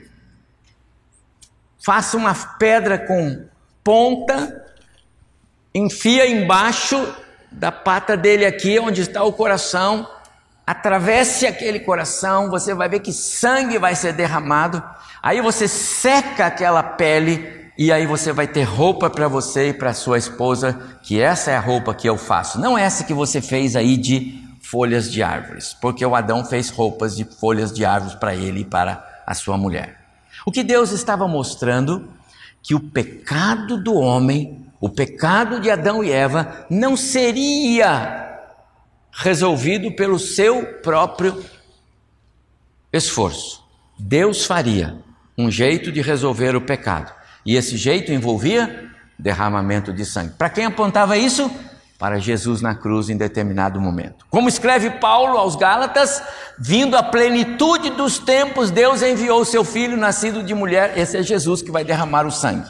faça 1.85 2.17
uma 2.17 2.35
pedra 2.35 2.99
com 2.99 3.45
ponta, 3.85 4.65
enfia 5.75 6.27
embaixo 6.27 7.15
da 7.53 7.71
pata 7.71 8.17
dele 8.17 8.47
aqui, 8.47 8.79
onde 8.79 9.03
está 9.03 9.23
o 9.23 9.35
coração, 9.35 10.09
atravesse 10.67 11.47
aquele 11.47 11.81
coração, 11.81 12.49
você 12.49 12.73
vai 12.73 12.89
ver 12.89 13.01
que 13.01 13.13
sangue 13.13 13.77
vai 13.77 13.95
ser 13.95 14.15
derramado. 14.15 14.83
Aí 15.23 15.43
você 15.43 15.69
seca 15.69 16.47
aquela 16.47 16.83
pele 16.83 17.71
e 17.77 17.93
aí 17.93 18.07
você 18.07 18.33
vai 18.33 18.47
ter 18.47 18.63
roupa 18.63 19.11
para 19.11 19.29
você 19.29 19.69
e 19.69 19.73
para 19.75 19.93
sua 19.93 20.17
esposa, 20.17 20.99
que 21.03 21.21
essa 21.21 21.51
é 21.51 21.57
a 21.57 21.61
roupa 21.61 21.95
que 21.95 22.09
eu 22.09 22.17
faço, 22.17 22.59
não 22.59 22.79
essa 22.79 23.05
que 23.05 23.13
você 23.13 23.43
fez 23.43 23.77
aí 23.77 23.99
de 23.99 24.41
folhas 24.71 25.11
de 25.11 25.21
árvores, 25.21 25.75
porque 25.81 26.07
o 26.07 26.15
Adão 26.15 26.45
fez 26.45 26.71
roupas 26.71 27.17
de 27.17 27.25
folhas 27.25 27.73
de 27.73 27.85
árvores 27.85 28.15
para 28.15 28.35
ele 28.37 28.61
e 28.61 28.65
para 28.65 29.23
a 29.27 29.35
sua 29.35 29.59
mulher. 29.59 29.99
O 30.47 30.53
que 30.53 30.63
Deus 30.63 30.93
estava 30.93 31.27
mostrando 31.27 32.09
que 32.63 32.75
o 32.75 32.81
pecado 32.81 33.83
do 33.83 33.95
homem, 33.95 34.65
o 34.81 34.89
pecado 34.89 35.59
de 35.61 35.71
Adão 35.71 36.05
e 36.05 36.13
Eva, 36.13 36.67
não 36.71 36.97
seria 36.97 38.29
resolvido 39.13 39.91
pelo 39.93 40.19
seu 40.19 40.65
próprio 40.81 41.45
esforço. 42.93 43.65
Deus 43.99 44.45
faria 44.45 44.99
um 45.37 45.51
jeito 45.51 45.91
de 45.91 46.01
resolver 46.01 46.55
o 46.55 46.61
pecado. 46.61 47.13
E 47.45 47.57
esse 47.57 47.77
jeito 47.77 48.13
envolvia 48.13 48.89
derramamento 49.19 49.93
de 49.93 50.05
sangue. 50.05 50.35
Para 50.39 50.49
quem 50.49 50.65
apontava 50.65 51.17
isso? 51.17 51.51
Para 52.01 52.19
Jesus 52.19 52.63
na 52.63 52.75
cruz 52.75 53.11
em 53.11 53.17
determinado 53.17 53.79
momento. 53.79 54.25
Como 54.31 54.49
escreve 54.49 54.89
Paulo 54.93 55.37
aos 55.37 55.55
Gálatas, 55.55 56.23
vindo 56.59 56.97
a 56.97 57.03
plenitude 57.03 57.91
dos 57.91 58.19
tempos, 58.19 58.71
Deus 58.71 59.03
enviou 59.03 59.45
seu 59.45 59.63
filho 59.63 59.99
nascido 59.99 60.43
de 60.43 60.55
mulher, 60.55 60.97
esse 60.97 61.19
é 61.19 61.23
Jesus 61.23 61.61
que 61.61 61.71
vai 61.71 61.85
derramar 61.85 62.27
o 62.27 62.31
sangue. 62.31 62.67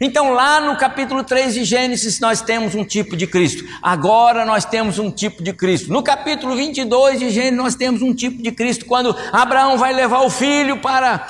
Então, 0.00 0.34
lá 0.34 0.60
no 0.60 0.76
capítulo 0.76 1.24
3 1.24 1.54
de 1.54 1.64
Gênesis, 1.64 2.20
nós 2.20 2.42
temos 2.42 2.74
um 2.74 2.84
tipo 2.84 3.16
de 3.16 3.26
Cristo. 3.26 3.64
Agora 3.82 4.44
nós 4.44 4.64
temos 4.64 4.98
um 4.98 5.10
tipo 5.10 5.42
de 5.42 5.52
Cristo. 5.52 5.90
No 5.90 6.02
capítulo 6.02 6.54
22 6.54 7.20
de 7.20 7.30
Gênesis, 7.30 7.56
nós 7.56 7.74
temos 7.74 8.02
um 8.02 8.12
tipo 8.12 8.42
de 8.42 8.52
Cristo. 8.52 8.84
Quando 8.84 9.16
Abraão 9.32 9.78
vai 9.78 9.94
levar 9.94 10.20
o 10.20 10.28
filho 10.28 10.82
para 10.82 11.24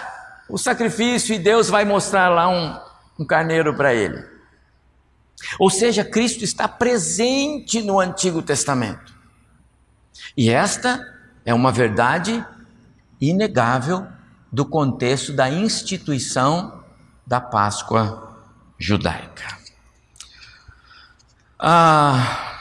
o 0.49 0.59
sacrifício 0.59 1.35
e 1.35 1.39
Deus 1.39 1.69
vai 1.69 1.85
mostrar 1.85 2.29
lá 2.29 2.49
um, 2.49 2.75
um 3.21 3.25
carneiro 3.25 3.75
para 3.75 3.95
ele. 3.95 4.34
Ou 5.59 5.71
seja, 5.71 6.05
Cristo 6.05 6.45
está 6.45 6.67
presente 6.69 7.83
no 7.83 8.01
Antigo 8.01 8.43
Testamento. 8.43 9.15
E 10.37 10.51
esta 10.51 11.01
é 11.45 11.53
uma 11.53 11.71
verdade 11.71 12.45
inegável 13.21 14.07
do 14.51 14.65
contexto 14.65 15.33
da 15.33 15.49
instituição 15.49 16.85
da 17.27 17.41
Páscoa 17.41 18.37
judaica. 18.79 19.59
Ah, 21.59 22.61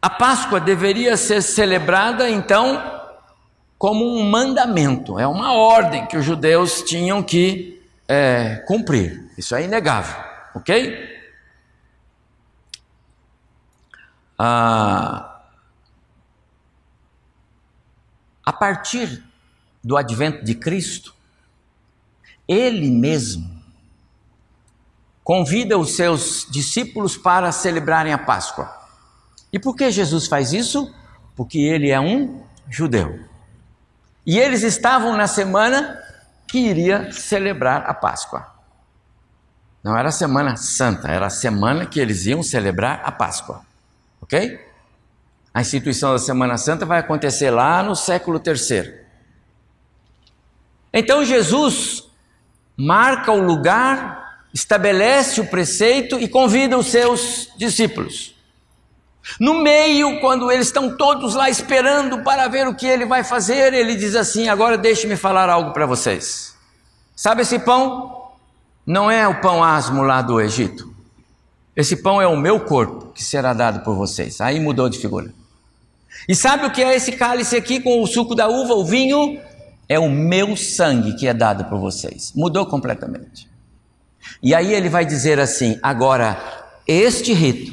a 0.00 0.10
Páscoa 0.10 0.60
deveria 0.60 1.16
ser 1.16 1.42
celebrada 1.42 2.28
então 2.28 2.96
como 3.78 4.04
um 4.04 4.28
mandamento, 4.28 5.18
é 5.20 5.26
uma 5.26 5.52
ordem 5.52 6.04
que 6.06 6.16
os 6.16 6.24
judeus 6.24 6.82
tinham 6.82 7.22
que 7.22 7.80
é, 8.08 8.64
cumprir. 8.66 9.30
Isso 9.38 9.54
é 9.54 9.62
inegável, 9.62 10.16
ok? 10.52 11.17
A 14.38 15.42
partir 18.58 19.22
do 19.82 19.96
advento 19.96 20.44
de 20.44 20.54
Cristo, 20.54 21.14
Ele 22.46 22.90
mesmo 22.90 23.58
convida 25.28 25.76
os 25.76 25.94
seus 25.94 26.46
discípulos 26.50 27.14
para 27.14 27.52
celebrarem 27.52 28.14
a 28.14 28.18
Páscoa. 28.18 28.74
E 29.52 29.58
por 29.58 29.76
que 29.76 29.90
Jesus 29.90 30.26
faz 30.26 30.54
isso? 30.54 30.90
Porque 31.36 31.58
ele 31.58 31.90
é 31.90 32.00
um 32.00 32.42
judeu. 32.66 33.20
E 34.24 34.38
eles 34.38 34.62
estavam 34.62 35.14
na 35.14 35.26
semana 35.26 35.98
que 36.46 36.58
iria 36.58 37.12
celebrar 37.12 37.82
a 37.86 37.92
Páscoa. 37.92 38.46
Não 39.84 39.94
era 39.94 40.08
a 40.08 40.12
semana 40.12 40.56
santa, 40.56 41.08
era 41.08 41.26
a 41.26 41.30
semana 41.30 41.84
que 41.84 42.00
eles 42.00 42.24
iam 42.24 42.42
celebrar 42.42 43.02
a 43.04 43.12
Páscoa. 43.12 43.60
Ok? 44.28 44.60
A 45.54 45.62
instituição 45.62 46.12
da 46.12 46.18
Semana 46.18 46.58
Santa 46.58 46.84
vai 46.84 47.00
acontecer 47.00 47.50
lá 47.50 47.82
no 47.82 47.96
século 47.96 48.38
terceiro. 48.38 48.92
Então 50.92 51.24
Jesus 51.24 52.06
marca 52.76 53.32
o 53.32 53.42
lugar 53.42 54.46
estabelece 54.52 55.40
o 55.40 55.46
preceito 55.46 56.20
e 56.20 56.28
convida 56.28 56.76
os 56.76 56.86
seus 56.86 57.48
discípulos. 57.56 58.36
No 59.40 59.62
meio, 59.62 60.20
quando 60.20 60.50
eles 60.50 60.68
estão 60.68 60.96
todos 60.96 61.34
lá 61.34 61.50
esperando 61.50 62.22
para 62.22 62.48
ver 62.48 62.66
o 62.66 62.74
que 62.74 62.86
ele 62.86 63.04
vai 63.04 63.22
fazer, 63.22 63.74
ele 63.74 63.94
diz 63.94 64.14
assim: 64.14 64.48
Agora 64.48 64.78
deixe-me 64.78 65.16
falar 65.16 65.50
algo 65.50 65.72
para 65.72 65.86
vocês. 65.86 66.56
Sabe 67.14 67.42
esse 67.42 67.58
pão? 67.58 68.30
Não 68.86 69.10
é 69.10 69.28
o 69.28 69.40
pão 69.40 69.62
asmo 69.62 70.02
lá 70.02 70.22
do 70.22 70.40
Egito. 70.40 70.87
Esse 71.78 71.94
pão 71.94 72.20
é 72.20 72.26
o 72.26 72.36
meu 72.36 72.58
corpo 72.58 73.12
que 73.12 73.22
será 73.22 73.54
dado 73.54 73.84
por 73.84 73.94
vocês. 73.94 74.40
Aí 74.40 74.58
mudou 74.58 74.88
de 74.88 74.98
figura. 74.98 75.32
E 76.28 76.34
sabe 76.34 76.66
o 76.66 76.72
que 76.72 76.82
é 76.82 76.96
esse 76.96 77.12
cálice 77.12 77.54
aqui 77.54 77.78
com 77.78 78.02
o 78.02 78.06
suco 78.08 78.34
da 78.34 78.48
uva, 78.48 78.74
o 78.74 78.84
vinho? 78.84 79.40
É 79.88 79.96
o 79.96 80.10
meu 80.10 80.56
sangue 80.56 81.14
que 81.14 81.28
é 81.28 81.32
dado 81.32 81.66
por 81.66 81.78
vocês. 81.78 82.32
Mudou 82.34 82.66
completamente. 82.66 83.48
E 84.42 84.56
aí 84.56 84.74
ele 84.74 84.88
vai 84.88 85.06
dizer 85.06 85.38
assim: 85.38 85.78
agora, 85.80 86.36
este 86.84 87.32
rito, 87.32 87.72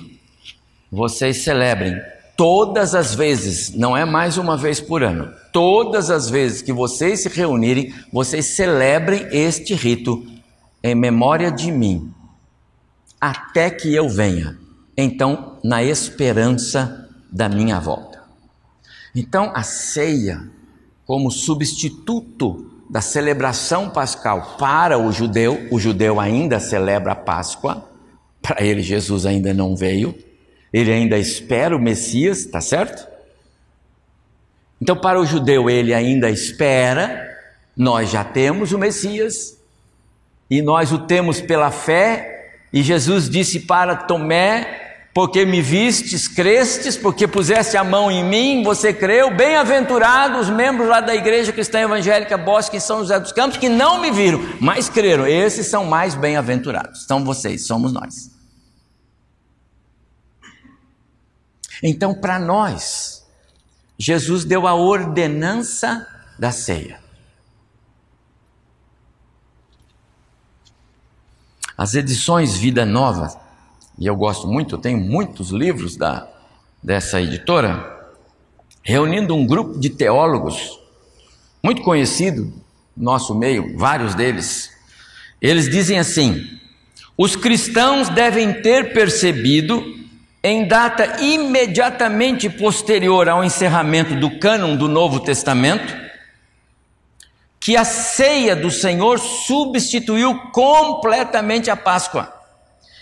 vocês 0.92 1.38
celebrem 1.38 2.00
todas 2.38 2.94
as 2.94 3.16
vezes, 3.16 3.74
não 3.74 3.98
é 3.98 4.06
mais 4.06 4.38
uma 4.38 4.56
vez 4.56 4.80
por 4.80 5.02
ano, 5.02 5.34
todas 5.52 6.12
as 6.12 6.30
vezes 6.30 6.62
que 6.62 6.72
vocês 6.72 7.22
se 7.22 7.30
reunirem, 7.30 7.92
vocês 8.14 8.56
celebrem 8.56 9.28
este 9.32 9.74
rito 9.74 10.24
em 10.84 10.94
memória 10.94 11.52
de 11.52 11.72
mim, 11.72 12.14
até 13.30 13.72
que 13.72 13.94
eu 13.94 14.08
venha. 14.08 14.56
Então, 14.96 15.58
na 15.64 15.84
esperança 15.84 17.10
da 17.32 17.50
minha 17.50 17.80
volta. 17.80 18.22
Então, 19.16 19.52
a 19.56 19.64
ceia, 19.64 20.44
como 21.06 21.32
substituto 21.32 22.72
da 22.88 23.02
celebração 23.02 23.90
pascal 23.90 24.56
para 24.60 25.00
o 25.00 25.12
judeu, 25.12 25.68
o 25.72 25.80
judeu 25.80 26.20
ainda 26.20 26.60
celebra 26.60 27.14
a 27.14 27.16
Páscoa, 27.16 27.90
para 28.42 28.64
ele 28.64 28.84
Jesus 28.84 29.26
ainda 29.26 29.52
não 29.56 29.76
veio, 29.76 30.16
ele 30.72 30.92
ainda 30.92 31.18
espera 31.18 31.76
o 31.76 31.82
Messias, 31.82 32.46
tá 32.46 32.62
certo? 32.62 33.08
Então, 34.80 34.96
para 34.96 35.20
o 35.20 35.26
judeu, 35.26 35.68
ele 35.68 35.96
ainda 35.96 36.30
espera, 36.30 37.28
nós 37.76 38.12
já 38.12 38.24
temos 38.24 38.72
o 38.72 38.78
Messias, 38.78 39.58
e 40.48 40.62
nós 40.62 40.92
o 40.92 41.00
temos 41.00 41.42
pela 41.42 41.72
fé, 41.72 42.35
e 42.76 42.84
Jesus 42.84 43.30
disse 43.30 43.62
para 43.62 43.96
Tomé: 43.96 45.08
porque 45.14 45.46
me 45.46 45.62
vistes, 45.62 46.28
crestes, 46.28 46.98
porque 46.98 47.26
puseste 47.26 47.78
a 47.78 47.86
mão 47.86 48.12
em 48.12 48.22
mim, 48.22 48.64
você 48.64 48.94
creu. 48.94 49.34
Bem-aventurados 49.34 50.50
os 50.50 50.54
membros 50.54 50.90
lá 50.90 51.00
da 51.00 51.16
Igreja 51.16 51.54
Cristã 51.54 51.80
Evangélica 51.80 52.38
Bosque 52.38 52.76
em 52.76 52.82
São 52.82 53.00
José 53.00 53.18
dos 53.18 53.32
Campos, 53.32 53.58
que 53.58 53.70
não 53.70 54.02
me 54.02 54.12
viram, 54.12 54.42
mas 54.60 54.90
creram. 54.90 55.26
Esses 55.26 55.68
são 55.68 55.86
mais 55.86 56.16
bem-aventurados. 56.16 57.06
São 57.06 57.24
vocês, 57.24 57.66
somos 57.66 57.94
nós. 57.94 58.30
Então, 61.82 62.14
para 62.14 62.38
nós, 62.38 63.26
Jesus 63.98 64.44
deu 64.44 64.68
a 64.68 64.74
ordenança 64.74 66.06
da 66.38 66.52
ceia. 66.52 67.05
As 71.78 71.94
edições 71.94 72.58
Vida 72.58 72.86
Nova 72.86 73.46
e 73.98 74.08
eu 74.08 74.16
gosto 74.16 74.48
muito, 74.48 74.76
eu 74.76 74.80
tenho 74.80 74.98
muitos 75.00 75.52
livros 75.52 75.96
da, 75.96 76.28
dessa 76.84 77.22
editora, 77.22 78.14
reunindo 78.84 79.34
um 79.34 79.46
grupo 79.46 79.80
de 79.80 79.90
teólogos, 79.90 80.80
muito 81.64 81.82
conhecido 81.82 82.54
no 82.96 83.06
nosso 83.06 83.34
meio, 83.34 83.78
vários 83.78 84.14
deles. 84.14 84.70
Eles 85.42 85.70
dizem 85.70 85.98
assim: 85.98 86.46
os 87.18 87.38
cristãos 87.38 88.10
devem 88.10 88.62
ter 88.62 88.94
percebido, 88.94 89.82
em 90.44 90.68
data 90.68 91.22
imediatamente 91.24 92.50
posterior 92.50 93.30
ao 93.30 93.44
encerramento 93.44 94.14
do 94.16 94.38
cânon 94.40 94.76
do 94.76 94.90
Novo 94.90 95.22
Testamento, 95.22 96.05
que 97.60 97.76
a 97.76 97.84
ceia 97.84 98.56
do 98.56 98.70
Senhor 98.70 99.20
substituiu 99.20 100.52
completamente 100.52 101.70
a 101.70 101.76
Páscoa 101.76 102.34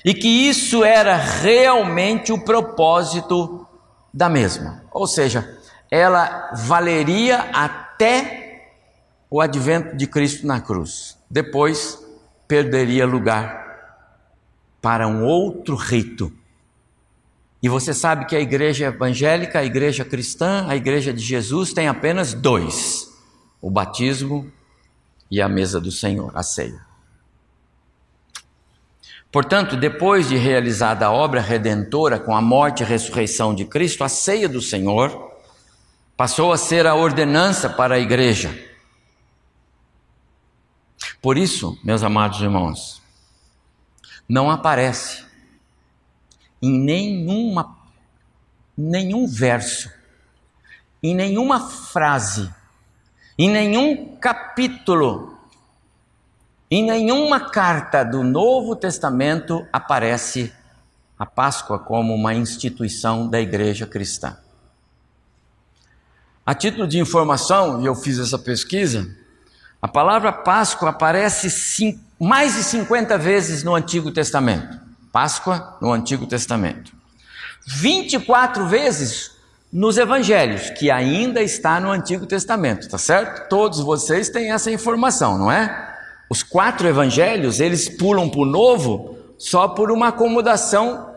e 0.06 0.14
que 0.14 0.28
isso 0.28 0.84
era 0.84 1.16
realmente 1.16 2.32
o 2.32 2.44
propósito 2.44 3.66
da 4.14 4.30
mesma. 4.30 4.84
Ou 4.92 5.08
seja, 5.08 5.58
ela 5.90 6.52
valeria 6.56 7.50
até 7.54 8.70
o 9.30 9.42
advento 9.42 9.96
de 9.96 10.06
Cristo 10.06 10.46
na 10.46 10.60
cruz. 10.60 11.18
Depois 11.30 12.00
perderia 12.48 13.06
lugar 13.06 13.64
para 14.82 15.08
um 15.08 15.24
outro 15.24 15.76
rito. 15.76 16.32
E 17.62 17.70
você 17.70 17.94
sabe 17.94 18.26
que 18.26 18.36
a 18.36 18.42
igreja 18.42 18.88
evangélica, 18.88 19.60
a 19.60 19.64
igreja 19.64 20.04
cristã, 20.04 20.66
a 20.68 20.76
igreja 20.76 21.14
de 21.14 21.22
Jesus 21.22 21.72
tem 21.72 21.88
apenas 21.88 22.34
dois: 22.34 23.10
o 23.64 23.72
batismo 23.72 24.52
e 25.32 25.42
a 25.42 25.48
mesa 25.48 25.80
do 25.80 25.90
Senhor, 25.90 26.36
a 26.36 26.44
ceia. 26.44 26.86
Portanto, 29.32 29.78
depois 29.78 30.28
de 30.28 30.36
realizada 30.36 31.06
a 31.06 31.12
obra 31.12 31.40
redentora 31.40 32.20
com 32.20 32.36
a 32.36 32.42
morte 32.42 32.84
e 32.84 32.86
ressurreição 32.86 33.56
de 33.56 33.64
Cristo, 33.64 34.04
a 34.04 34.10
ceia 34.10 34.50
do 34.50 34.62
Senhor 34.62 35.32
passou 36.18 36.52
a 36.52 36.58
ser 36.58 36.86
a 36.86 36.94
ordenança 36.94 37.70
para 37.70 37.96
a 37.96 38.00
igreja. 38.00 38.54
Por 41.22 41.38
isso, 41.38 41.80
meus 41.86 42.04
amados 42.04 42.42
irmãos, 42.42 43.02
não 44.28 44.52
aparece 44.52 45.24
em 46.62 46.78
nenhuma 46.78 47.78
nenhum 48.78 49.26
verso, 49.26 49.90
em 51.02 51.16
nenhuma 51.16 51.70
frase, 51.70 52.54
em 53.38 53.50
nenhum 53.50 54.16
capítulo 54.18 55.34
em 56.70 56.84
nenhuma 56.84 57.52
carta 57.52 58.04
do 58.04 58.24
Novo 58.24 58.76
Testamento 58.76 59.64
aparece 59.72 60.52
a 61.20 61.24
Páscoa 61.24 61.78
como 61.78 62.16
uma 62.16 62.34
instituição 62.34 63.28
da 63.28 63.40
igreja 63.40 63.86
cristã. 63.86 64.36
A 66.44 66.56
título 66.56 66.88
de 66.88 66.98
informação, 66.98 67.80
e 67.80 67.86
eu 67.86 67.94
fiz 67.94 68.18
essa 68.18 68.40
pesquisa, 68.40 69.08
A 69.80 69.88
palavra 69.88 70.32
Páscoa 70.32 70.90
aparece 70.90 72.00
mais 72.20 72.56
de 72.56 72.64
50 72.64 73.20
vezes 73.20 73.64
no 73.64 73.76
Antigo 73.76 74.12
Testamento. 74.12 74.80
Páscoa 75.12 75.78
no 75.80 75.92
Antigo 75.92 76.26
Testamento. 76.26 76.92
24 77.68 78.66
vezes 78.66 79.33
nos 79.74 79.98
evangelhos, 79.98 80.70
que 80.70 80.92
ainda 80.92 81.42
está 81.42 81.80
no 81.80 81.90
Antigo 81.90 82.28
Testamento, 82.28 82.88
tá 82.88 83.00
certo? 83.00 83.50
Todos 83.50 83.80
vocês 83.80 84.30
têm 84.30 84.52
essa 84.52 84.70
informação, 84.70 85.36
não 85.36 85.52
é? 85.52 85.96
Os 86.30 86.44
quatro 86.44 86.88
evangelhos, 86.88 87.60
eles 87.60 87.90
pulam 87.90 88.30
para 88.30 88.42
o 88.42 88.46
novo 88.46 89.18
só 89.36 89.68
por 89.68 89.92
uma 89.92 90.10
acomodação 90.10 91.10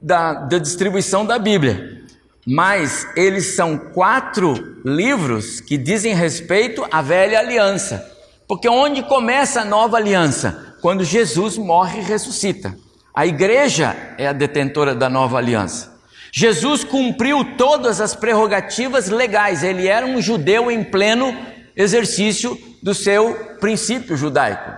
da, 0.00 0.34
da 0.34 0.58
distribuição 0.58 1.24
da 1.24 1.38
Bíblia. 1.38 2.02
Mas 2.46 3.08
eles 3.16 3.56
são 3.56 3.78
quatro 3.78 4.76
livros 4.84 5.62
que 5.62 5.78
dizem 5.78 6.14
respeito 6.14 6.86
à 6.90 7.00
velha 7.00 7.38
aliança. 7.38 8.06
Porque 8.46 8.68
onde 8.68 9.02
começa 9.02 9.62
a 9.62 9.64
nova 9.64 9.96
aliança? 9.96 10.76
Quando 10.82 11.02
Jesus 11.02 11.56
morre 11.56 12.00
e 12.00 12.04
ressuscita. 12.04 12.76
A 13.14 13.26
igreja 13.26 13.96
é 14.18 14.28
a 14.28 14.34
detentora 14.34 14.94
da 14.94 15.08
nova 15.08 15.38
aliança. 15.38 15.95
Jesus 16.38 16.84
cumpriu 16.84 17.56
todas 17.56 17.98
as 17.98 18.14
prerrogativas 18.14 19.08
legais, 19.08 19.62
ele 19.62 19.88
era 19.88 20.04
um 20.04 20.20
judeu 20.20 20.70
em 20.70 20.84
pleno 20.84 21.34
exercício 21.74 22.60
do 22.82 22.92
seu 22.92 23.56
princípio 23.58 24.18
judaico. 24.18 24.70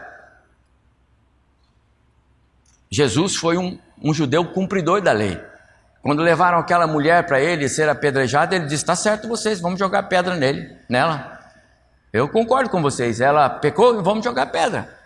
Jesus 2.89 3.35
foi 3.35 3.59
um, 3.59 3.77
um 4.01 4.15
judeu 4.15 4.45
cumpridor 4.53 5.01
da 5.01 5.11
lei. 5.11 5.37
Quando 6.01 6.23
levaram 6.23 6.59
aquela 6.59 6.87
mulher 6.87 7.27
para 7.27 7.41
ele 7.41 7.69
ser 7.69 7.89
apedrejada, 7.89 8.55
ele 8.55 8.67
disse: 8.67 8.85
Está 8.85 8.95
certo 8.95 9.27
vocês, 9.27 9.61
vamos 9.61 9.81
jogar 9.81 10.05
pedra 10.05 10.37
nele, 10.37 10.77
nela. 10.89 11.41
Eu 12.13 12.29
concordo 12.29 12.71
com 12.71 12.81
vocês, 12.81 13.21
ela 13.21 13.51
pecou, 13.51 14.01
vamos 14.01 14.23
jogar 14.25 14.47
pedra. 14.47 14.97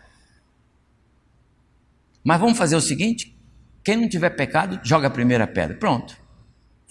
Mas 2.23 2.39
vamos 2.39 2.59
fazer 2.59 2.77
o 2.77 2.81
seguinte: 2.83 3.35
quem 3.83 3.97
não 3.97 4.07
tiver 4.07 4.31
pecado, 4.31 4.79
joga 4.83 5.07
a 5.07 5.11
primeira 5.11 5.47
pedra. 5.47 5.79
Pronto. 5.79 6.21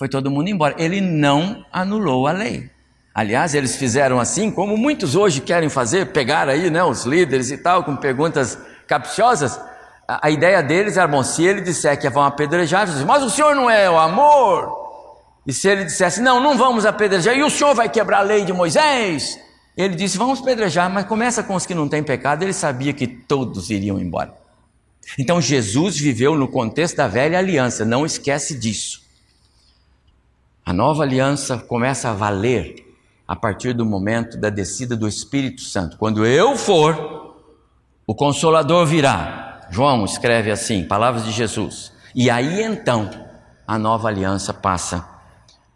Foi 0.02 0.10
todo 0.10 0.32
mundo 0.32 0.50
embora. 0.50 0.74
Ele 0.80 1.00
não 1.00 1.64
anulou 1.72 2.26
a 2.26 2.32
lei. 2.32 2.72
Aliás, 3.14 3.54
eles 3.54 3.76
fizeram 3.76 4.20
assim, 4.20 4.50
como 4.50 4.76
muitos 4.76 5.16
hoje 5.16 5.42
querem 5.42 5.70
fazer, 5.70 6.08
pegar 6.08 6.50
aí 6.50 6.72
né, 6.72 6.84
os 6.84 7.06
líderes 7.06 7.52
e 7.52 7.58
tal, 7.60 7.84
com 7.84 7.96
perguntas 7.96 8.58
capciosas. 8.88 9.62
A, 10.08 10.26
a 10.26 10.32
ideia 10.32 10.64
deles 10.64 10.98
era, 10.98 11.08
bom, 11.08 11.22
se 11.22 11.44
ele 11.44 11.62
disser 11.62 12.00
que 12.00 12.10
vão 12.10 12.24
apedrejar, 12.24 12.88
Jesus, 12.88 13.06
mas 13.06 13.22
o 13.22 13.30
senhor 13.30 13.56
não 13.56 13.70
é 13.70 13.88
o 13.92 14.00
amor? 14.00 14.76
E 15.46 15.54
se 15.54 15.70
ele 15.70 15.84
dissesse, 15.84 16.20
não, 16.20 16.40
não 16.40 16.58
vamos 16.58 16.84
apedrejar, 16.84 17.38
e 17.38 17.44
o 17.44 17.50
senhor 17.52 17.76
vai 17.76 17.88
quebrar 17.88 18.22
a 18.22 18.24
lei 18.24 18.44
de 18.44 18.52
Moisés? 18.52 19.38
Ele 19.78 19.94
disse, 19.94 20.18
vamos 20.18 20.40
apedrejar, 20.42 20.90
mas 20.90 21.06
começa 21.06 21.44
com 21.44 21.54
os 21.54 21.68
que 21.68 21.76
não 21.76 21.88
têm 21.88 22.02
pecado, 22.02 22.42
ele 22.42 22.54
sabia 22.54 22.92
que 22.92 23.06
todos 23.06 23.70
iriam 23.70 24.00
embora. 24.00 24.34
Então 25.20 25.40
Jesus 25.40 25.96
viveu 25.96 26.36
no 26.36 26.48
contexto 26.48 26.96
da 26.96 27.08
velha 27.08 27.38
aliança, 27.38 27.86
não 27.86 28.04
esquece 28.04 28.58
disso. 28.58 29.01
A 30.66 30.74
nova 30.74 31.04
aliança 31.04 31.58
começa 31.58 32.10
a 32.10 32.14
valer 32.14 32.88
a 33.28 33.36
partir 33.36 33.74
do 33.74 33.86
momento 33.86 34.38
da 34.38 34.50
descida 34.50 34.96
do 34.96 35.08
Espírito 35.08 35.62
Santo. 35.62 35.98
Quando 35.98 36.26
eu 36.26 36.56
for, 36.56 37.36
o 38.06 38.14
Consolador 38.14 38.86
virá. 38.86 39.68
João 39.72 40.06
escreve 40.06 40.52
assim, 40.52 40.84
palavras 40.84 41.26
de 41.26 41.32
Jesus. 41.32 41.92
E 42.14 42.30
aí 42.30 42.62
então 42.62 43.10
a 43.66 43.80
nova 43.80 44.10
aliança 44.10 44.54
passa 44.54 45.08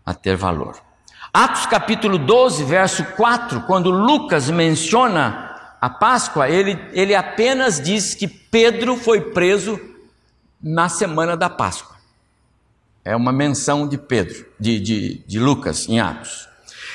a 0.06 0.14
ter 0.14 0.36
valor. 0.36 0.76
Atos 1.34 1.66
capítulo 1.66 2.18
12, 2.18 2.64
verso 2.64 3.04
4, 3.16 3.62
quando 3.62 3.90
Lucas 3.90 4.50
menciona 4.50 5.76
a 5.82 5.90
Páscoa, 5.90 6.50
ele, 6.50 6.80
ele 6.94 7.16
apenas 7.16 7.82
diz 7.82 8.14
que 8.14 8.28
Pedro 8.28 8.96
foi 8.96 9.22
preso 9.22 9.80
na 10.62 10.90
semana 10.90 11.36
da 11.36 11.50
Páscoa. 11.50 11.95
É 13.06 13.16
uma 13.16 13.32
menção 13.32 13.88
de 13.88 14.00
Pedro, 14.00 14.48
de, 14.60 14.80
de, 14.80 15.24
de 15.28 15.40
Lucas, 15.40 15.88
em 15.88 16.00
Atos. 16.00 16.50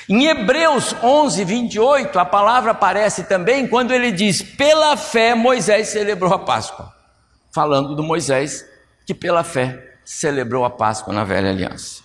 Em 0.08 0.26
Hebreus 0.26 0.92
11, 1.00 1.44
28, 1.44 2.18
a 2.18 2.24
palavra 2.24 2.72
aparece 2.72 3.22
também 3.22 3.68
quando 3.68 3.92
ele 3.92 4.10
diz: 4.10 4.42
pela 4.42 4.96
fé 4.96 5.36
Moisés 5.36 5.86
celebrou 5.86 6.34
a 6.34 6.38
Páscoa. 6.40 6.92
Falando 7.52 7.94
do 7.94 8.02
Moisés 8.02 8.66
que 9.06 9.14
pela 9.14 9.44
fé 9.44 9.98
celebrou 10.04 10.64
a 10.64 10.70
Páscoa 10.70 11.14
na 11.14 11.22
velha 11.22 11.50
aliança. 11.50 12.02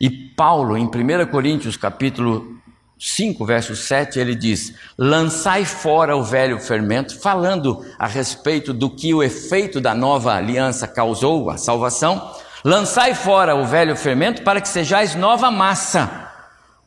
E 0.00 0.08
Paulo, 0.08 0.74
em 0.76 0.86
1 0.86 1.26
Coríntios 1.30 1.76
capítulo 1.76 2.58
5, 2.98 3.44
verso 3.44 3.76
7, 3.76 4.18
ele 4.18 4.34
diz: 4.34 4.72
Lançai 4.96 5.66
fora 5.66 6.16
o 6.16 6.22
velho 6.22 6.58
fermento, 6.58 7.20
falando 7.20 7.84
a 7.98 8.06
respeito 8.06 8.72
do 8.72 8.88
que 8.88 9.12
o 9.12 9.22
efeito 9.22 9.82
da 9.82 9.94
nova 9.94 10.34
aliança 10.34 10.88
causou, 10.88 11.50
a 11.50 11.58
salvação, 11.58 12.34
Lançai 12.64 13.14
fora 13.14 13.54
o 13.54 13.66
velho 13.66 13.94
fermento 13.94 14.42
para 14.42 14.58
que 14.58 14.68
sejais 14.68 15.14
nova 15.14 15.50
massa, 15.50 16.32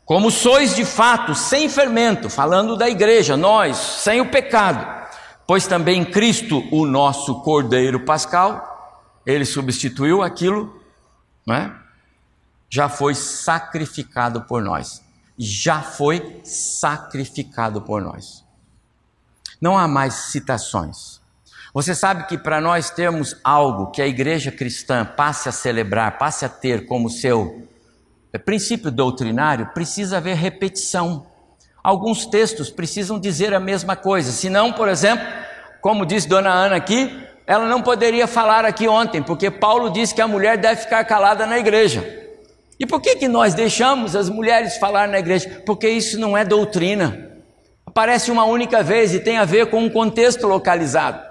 como 0.03 0.31
sois 0.31 0.75
de 0.75 0.83
fato, 0.83 1.35
sem 1.35 1.69
fermento, 1.69 2.31
falando 2.31 2.75
da 2.75 2.89
igreja, 2.89 3.37
nós, 3.37 3.77
sem 3.77 4.19
o 4.19 4.31
pecado, 4.31 4.87
pois 5.45 5.67
também 5.67 6.03
Cristo, 6.03 6.67
o 6.71 6.83
nosso 6.85 7.41
Cordeiro 7.41 7.99
Pascal, 7.99 9.21
ele 9.23 9.45
substituiu 9.45 10.23
aquilo, 10.23 10.81
não 11.45 11.53
é? 11.53 11.75
Já 12.69 12.89
foi 12.89 13.13
sacrificado 13.13 14.41
por 14.41 14.63
nós. 14.63 15.03
Já 15.37 15.81
foi 15.81 16.41
sacrificado 16.43 17.81
por 17.81 18.01
nós. 18.01 18.43
Não 19.61 19.77
há 19.77 19.87
mais 19.87 20.13
citações. 20.13 21.16
Você 21.77 21.93
sabe 21.93 22.25
que 22.25 22.39
para 22.39 22.59
nós 22.59 22.89
termos 22.89 23.35
algo 23.43 23.91
que 23.91 24.01
a 24.01 24.07
igreja 24.07 24.51
cristã 24.51 25.05
passe 25.05 25.47
a 25.47 25.51
celebrar, 25.51 26.17
passe 26.17 26.43
a 26.43 26.49
ter 26.49 26.87
como 26.87 27.07
seu 27.07 27.67
é, 28.33 28.39
princípio 28.39 28.89
doutrinário, 28.89 29.67
precisa 29.75 30.17
haver 30.17 30.35
repetição. 30.37 31.27
Alguns 31.83 32.25
textos 32.25 32.71
precisam 32.71 33.19
dizer 33.19 33.53
a 33.53 33.59
mesma 33.59 33.95
coisa, 33.95 34.31
senão, 34.31 34.73
por 34.73 34.89
exemplo, 34.89 35.23
como 35.79 36.03
disse 36.03 36.27
Dona 36.27 36.49
Ana 36.49 36.77
aqui, 36.77 37.15
ela 37.45 37.67
não 37.67 37.83
poderia 37.83 38.25
falar 38.25 38.65
aqui 38.65 38.87
ontem, 38.87 39.21
porque 39.21 39.51
Paulo 39.51 39.91
disse 39.91 40.15
que 40.15 40.21
a 40.21 40.27
mulher 40.27 40.57
deve 40.57 40.81
ficar 40.81 41.05
calada 41.05 41.45
na 41.45 41.59
igreja. 41.59 42.03
E 42.79 42.87
por 42.87 42.99
que, 42.99 43.17
que 43.17 43.27
nós 43.27 43.53
deixamos 43.53 44.15
as 44.15 44.29
mulheres 44.29 44.77
falar 44.77 45.07
na 45.07 45.19
igreja? 45.19 45.61
Porque 45.63 45.87
isso 45.87 46.19
não 46.19 46.35
é 46.35 46.43
doutrina. 46.43 47.33
Aparece 47.85 48.31
uma 48.31 48.45
única 48.45 48.81
vez 48.81 49.13
e 49.13 49.19
tem 49.19 49.37
a 49.37 49.45
ver 49.45 49.69
com 49.69 49.83
um 49.83 49.89
contexto 49.91 50.47
localizado. 50.47 51.26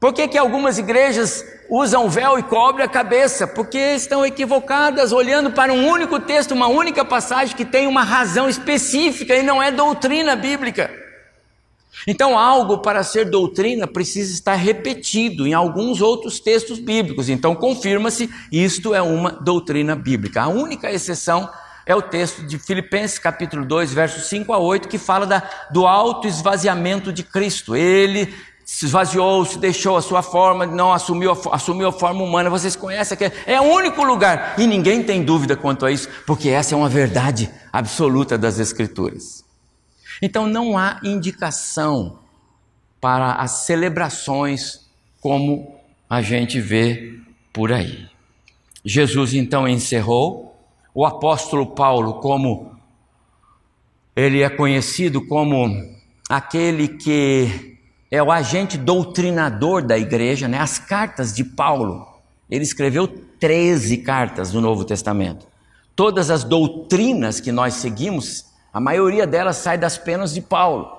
Por 0.00 0.12
que, 0.12 0.28
que 0.28 0.38
algumas 0.38 0.78
igrejas 0.78 1.44
usam 1.68 2.08
véu 2.08 2.38
e 2.38 2.42
cobre 2.42 2.82
a 2.84 2.88
cabeça? 2.88 3.46
Porque 3.48 3.78
estão 3.78 4.24
equivocadas, 4.24 5.12
olhando 5.12 5.50
para 5.50 5.72
um 5.72 5.88
único 5.88 6.20
texto, 6.20 6.52
uma 6.52 6.68
única 6.68 7.04
passagem 7.04 7.56
que 7.56 7.64
tem 7.64 7.86
uma 7.86 8.04
razão 8.04 8.48
específica 8.48 9.34
e 9.34 9.42
não 9.42 9.60
é 9.60 9.72
doutrina 9.72 10.36
bíblica. 10.36 10.88
Então, 12.06 12.38
algo 12.38 12.78
para 12.78 13.02
ser 13.02 13.24
doutrina 13.24 13.86
precisa 13.88 14.32
estar 14.32 14.54
repetido 14.54 15.46
em 15.46 15.52
alguns 15.52 16.00
outros 16.00 16.38
textos 16.38 16.78
bíblicos. 16.78 17.28
Então, 17.28 17.56
confirma-se, 17.56 18.30
isto 18.52 18.94
é 18.94 19.02
uma 19.02 19.32
doutrina 19.32 19.96
bíblica. 19.96 20.42
A 20.42 20.48
única 20.48 20.90
exceção 20.92 21.50
é 21.84 21.94
o 21.94 22.02
texto 22.02 22.46
de 22.46 22.56
Filipenses 22.56 23.18
capítulo 23.18 23.64
2, 23.64 23.92
versos 23.92 24.26
5 24.26 24.52
a 24.52 24.58
8, 24.58 24.88
que 24.88 24.98
fala 24.98 25.26
da, 25.26 25.42
do 25.72 25.86
alto 25.88 26.28
esvaziamento 26.28 27.12
de 27.12 27.24
Cristo. 27.24 27.74
Ele 27.74 28.32
se 28.70 28.84
esvaziou, 28.84 29.46
se 29.46 29.58
deixou 29.58 29.96
a 29.96 30.02
sua 30.02 30.22
forma, 30.22 30.66
não 30.66 30.92
assumiu 30.92 31.32
a, 31.32 31.54
assumiu 31.54 31.88
a 31.88 31.92
forma 31.92 32.22
humana. 32.22 32.50
Vocês 32.50 32.76
conhecem 32.76 33.14
aquele, 33.14 33.32
é 33.46 33.58
o 33.58 33.64
único 33.64 34.04
lugar 34.04 34.56
e 34.58 34.66
ninguém 34.66 35.02
tem 35.02 35.24
dúvida 35.24 35.56
quanto 35.56 35.86
a 35.86 35.90
isso, 35.90 36.06
porque 36.26 36.50
essa 36.50 36.74
é 36.74 36.76
uma 36.76 36.88
verdade 36.88 37.50
absoluta 37.72 38.36
das 38.36 38.58
Escrituras. 38.58 39.42
Então 40.20 40.46
não 40.46 40.76
há 40.76 41.00
indicação 41.02 42.18
para 43.00 43.36
as 43.36 43.64
celebrações 43.64 44.86
como 45.18 45.74
a 46.08 46.20
gente 46.20 46.60
vê 46.60 47.18
por 47.54 47.72
aí. 47.72 48.06
Jesus 48.84 49.32
então 49.32 49.66
encerrou, 49.66 50.54
o 50.94 51.06
apóstolo 51.06 51.68
Paulo, 51.68 52.20
como 52.20 52.76
ele 54.14 54.42
é 54.42 54.50
conhecido 54.50 55.26
como 55.26 55.74
aquele 56.28 56.86
que 56.86 57.77
é 58.10 58.22
o 58.22 58.32
agente 58.32 58.78
doutrinador 58.78 59.82
da 59.82 59.98
igreja, 59.98 60.48
né? 60.48 60.58
as 60.58 60.78
cartas 60.78 61.34
de 61.34 61.44
Paulo. 61.44 62.06
Ele 62.50 62.64
escreveu 62.64 63.06
13 63.06 63.98
cartas 63.98 64.50
do 64.50 64.60
Novo 64.60 64.84
Testamento. 64.84 65.46
Todas 65.94 66.30
as 66.30 66.44
doutrinas 66.44 67.40
que 67.40 67.52
nós 67.52 67.74
seguimos, 67.74 68.46
a 68.72 68.80
maioria 68.80 69.26
delas 69.26 69.56
sai 69.56 69.76
das 69.76 69.98
penas 69.98 70.32
de 70.32 70.40
Paulo. 70.40 70.96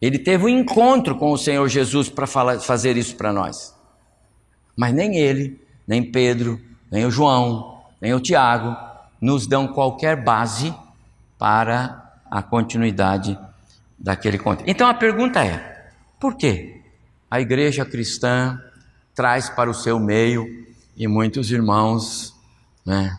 Ele 0.00 0.18
teve 0.18 0.44
um 0.44 0.48
encontro 0.48 1.16
com 1.16 1.32
o 1.32 1.38
Senhor 1.38 1.68
Jesus 1.68 2.08
para 2.08 2.26
fazer 2.26 2.96
isso 2.96 3.16
para 3.16 3.32
nós. 3.32 3.74
Mas 4.76 4.94
nem 4.94 5.16
ele, 5.16 5.60
nem 5.86 6.02
Pedro, 6.02 6.60
nem 6.90 7.04
o 7.04 7.10
João, 7.10 7.80
nem 8.00 8.14
o 8.14 8.20
Tiago 8.20 8.76
nos 9.20 9.46
dão 9.46 9.68
qualquer 9.68 10.16
base 10.16 10.74
para 11.38 12.14
a 12.30 12.42
continuidade 12.42 13.38
daquele 13.98 14.38
contexto. 14.38 14.68
Então 14.68 14.88
a 14.88 14.94
pergunta 14.94 15.44
é: 15.44 15.79
por 16.20 16.36
que 16.36 16.82
a 17.30 17.40
igreja 17.40 17.84
cristã 17.84 18.62
traz 19.14 19.48
para 19.48 19.70
o 19.70 19.74
seu 19.74 19.98
meio 19.98 20.66
e 20.96 21.08
muitos 21.08 21.50
irmãos, 21.50 22.34
né? 22.84 23.18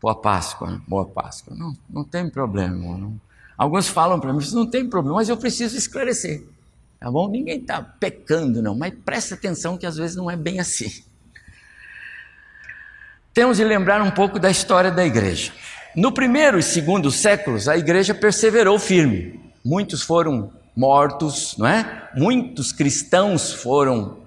Boa 0.00 0.14
Páscoa, 0.14 0.72
né? 0.72 0.80
boa 0.86 1.06
Páscoa. 1.06 1.56
Não, 1.56 1.74
não 1.88 2.04
tem 2.04 2.28
problema, 2.28 2.98
não. 2.98 3.18
Alguns 3.56 3.88
falam 3.88 4.20
para 4.20 4.32
mim, 4.32 4.44
não 4.52 4.68
tem 4.68 4.86
problema, 4.88 5.16
mas 5.16 5.30
eu 5.30 5.36
preciso 5.36 5.76
esclarecer. 5.78 6.44
Tá 7.00 7.10
bom? 7.10 7.28
Ninguém 7.28 7.58
está 7.60 7.80
pecando, 7.80 8.62
não, 8.62 8.76
mas 8.76 8.92
presta 9.04 9.34
atenção 9.34 9.78
que 9.78 9.86
às 9.86 9.96
vezes 9.96 10.14
não 10.14 10.30
é 10.30 10.36
bem 10.36 10.60
assim. 10.60 11.02
Temos 13.32 13.56
de 13.56 13.64
lembrar 13.64 14.02
um 14.02 14.10
pouco 14.10 14.38
da 14.38 14.50
história 14.50 14.90
da 14.90 15.04
igreja. 15.04 15.52
No 15.94 16.12
primeiro 16.12 16.58
e 16.58 16.62
segundo 16.62 17.10
séculos, 17.10 17.68
a 17.68 17.76
igreja 17.76 18.14
perseverou 18.14 18.78
firme. 18.78 19.40
Muitos 19.64 20.02
foram 20.02 20.52
mortos, 20.76 21.56
não 21.56 21.66
é? 21.66 22.10
Muitos 22.14 22.70
cristãos 22.70 23.52
foram 23.52 24.18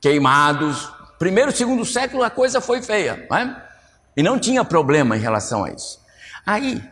queimados. 0.00 0.90
Primeiro 1.18 1.52
segundo 1.52 1.84
século 1.84 2.22
a 2.22 2.30
coisa 2.30 2.60
foi 2.60 2.80
feia, 2.80 3.26
não 3.30 3.36
é? 3.36 3.68
E 4.16 4.22
não 4.22 4.38
tinha 4.38 4.64
problema 4.64 5.16
em 5.16 5.20
relação 5.20 5.64
a 5.64 5.70
isso. 5.70 6.00
Aí, 6.46 6.82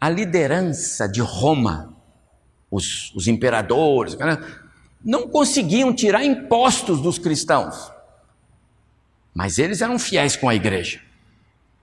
a 0.00 0.08
liderança 0.08 1.08
de 1.08 1.20
Roma, 1.20 1.94
os, 2.70 3.12
os 3.14 3.26
imperadores, 3.26 4.16
né, 4.16 4.38
não 5.04 5.28
conseguiam 5.28 5.92
tirar 5.92 6.24
impostos 6.24 7.00
dos 7.00 7.18
cristãos. 7.18 7.90
Mas 9.34 9.58
eles 9.58 9.82
eram 9.82 9.98
fiéis 9.98 10.36
com 10.36 10.48
a 10.48 10.54
igreja. 10.54 11.00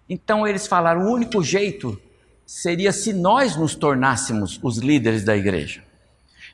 Então 0.09 0.47
eles 0.47 0.65
falaram: 0.65 1.03
o 1.03 1.11
único 1.11 1.43
jeito 1.43 2.01
seria 2.45 2.91
se 2.91 3.13
nós 3.13 3.55
nos 3.55 3.75
tornássemos 3.75 4.59
os 4.63 4.77
líderes 4.77 5.23
da 5.23 5.35
igreja. 5.35 5.83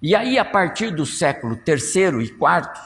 E 0.02 0.16
aí, 0.16 0.38
a 0.38 0.46
partir 0.46 0.92
do 0.92 1.06
século 1.06 1.56
terceiro 1.56 2.22
e 2.22 2.30
quarto, 2.30 2.80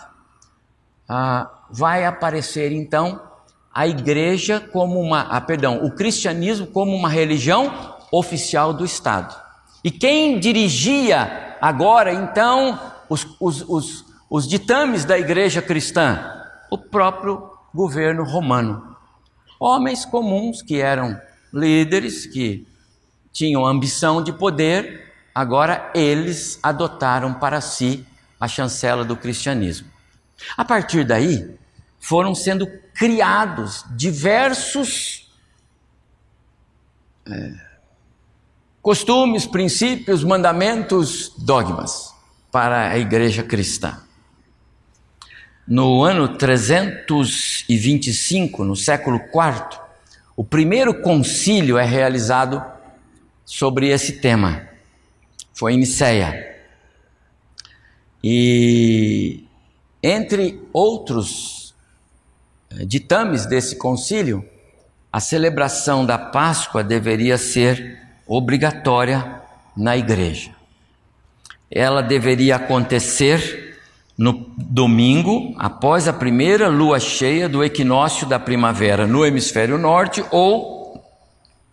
ah, 1.07 1.49
vai 1.69 2.05
aparecer 2.05 2.71
então 2.71 3.21
a 3.73 3.87
igreja 3.87 4.59
como 4.59 4.99
uma, 4.99 5.21
ah, 5.21 5.41
perdão, 5.41 5.83
o 5.83 5.91
cristianismo 5.91 6.67
como 6.67 6.95
uma 6.95 7.09
religião 7.09 7.97
oficial 8.11 8.73
do 8.73 8.85
Estado. 8.85 9.35
E 9.83 9.89
quem 9.89 10.39
dirigia 10.39 11.57
agora 11.61 12.13
então 12.13 12.79
os, 13.09 13.27
os, 13.39 13.61
os, 13.67 14.05
os 14.29 14.47
ditames 14.47 15.05
da 15.05 15.17
igreja 15.17 15.61
cristã? 15.61 16.19
O 16.69 16.77
próprio 16.77 17.49
governo 17.73 18.23
romano. 18.23 18.95
Homens 19.59 20.05
comuns 20.05 20.61
que 20.61 20.79
eram 20.79 21.19
líderes, 21.53 22.25
que 22.25 22.65
tinham 23.31 23.65
ambição 23.65 24.23
de 24.23 24.31
poder, 24.31 25.10
agora 25.33 25.91
eles 25.93 26.59
adotaram 26.61 27.33
para 27.33 27.61
si 27.61 28.05
a 28.39 28.47
chancela 28.47 29.05
do 29.05 29.15
cristianismo. 29.15 29.89
A 30.57 30.65
partir 30.65 31.03
daí, 31.03 31.55
foram 31.99 32.33
sendo 32.33 32.67
criados 32.95 33.85
diversos 33.95 35.29
é, 37.27 37.53
costumes, 38.81 39.45
princípios, 39.45 40.23
mandamentos, 40.23 41.31
dogmas 41.37 42.15
para 42.51 42.89
a 42.89 42.97
igreja 42.97 43.43
cristã. 43.43 44.01
No 45.67 46.03
ano 46.03 46.35
325, 46.37 48.65
no 48.65 48.75
século 48.75 49.17
IV, 49.17 49.79
o 50.35 50.43
primeiro 50.43 51.01
concílio 51.01 51.77
é 51.77 51.85
realizado 51.85 52.63
sobre 53.45 53.89
esse 53.89 54.13
tema. 54.13 54.70
Foi 55.61 55.73
em 55.73 55.77
Niceia. 55.77 56.57
E 58.23 59.43
entre 60.01 60.59
outros 60.73 61.75
eh, 62.71 62.83
ditames 62.83 63.45
desse 63.45 63.75
concílio, 63.75 64.43
a 65.13 65.19
celebração 65.19 66.03
da 66.03 66.17
Páscoa 66.17 66.83
deveria 66.83 67.37
ser 67.37 67.99
obrigatória 68.25 69.39
na 69.77 69.95
igreja. 69.95 70.49
Ela 71.69 72.01
deveria 72.01 72.55
acontecer 72.55 73.77
no 74.17 74.51
domingo, 74.57 75.53
após 75.59 76.07
a 76.07 76.13
primeira 76.13 76.69
lua 76.69 76.99
cheia 76.99 77.47
do 77.47 77.63
equinócio 77.63 78.25
da 78.25 78.39
primavera 78.39 79.05
no 79.05 79.23
hemisfério 79.23 79.77
norte 79.77 80.25
ou 80.31 81.05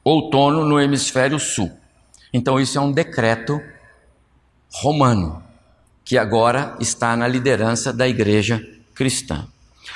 outono 0.05 0.62
no 0.66 0.79
hemisfério 0.79 1.38
sul. 1.38 1.72
Então, 2.35 2.61
isso 2.61 2.77
é 2.77 2.81
um 2.83 2.92
decreto 2.92 3.59
romano, 4.71 5.43
que 6.05 6.17
agora 6.17 6.75
está 6.81 7.17
na 7.17 7.27
liderança 7.27 7.93
da 7.93 8.09
igreja 8.09 8.67
cristã. 8.95 9.47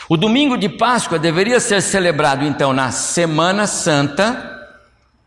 O 0.09 0.17
domingo 0.17 0.57
de 0.57 0.69
Páscoa 0.69 1.19
deveria 1.19 1.61
ser 1.61 1.81
celebrado 1.81 2.45
então 2.45 2.73
na 2.73 2.91
Semana 2.91 3.67
Santa, 3.67 4.51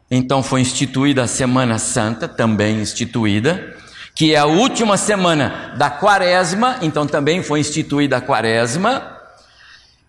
então 0.10 0.44
foi 0.44 0.62
instituída 0.62 1.24
a 1.24 1.28
Semana 1.28 1.80
Santa, 1.80 2.28
também 2.28 2.82
instituída, 2.82 3.76
que 4.14 4.34
é 4.34 4.38
a 4.38 4.46
última 4.46 4.96
semana 4.96 5.74
da 5.78 5.90
Quaresma, 5.90 6.78
então 6.82 7.06
também 7.06 7.44
foi 7.44 7.60
instituída 7.60 8.18
a 8.18 8.22
Quaresma, 8.22 9.16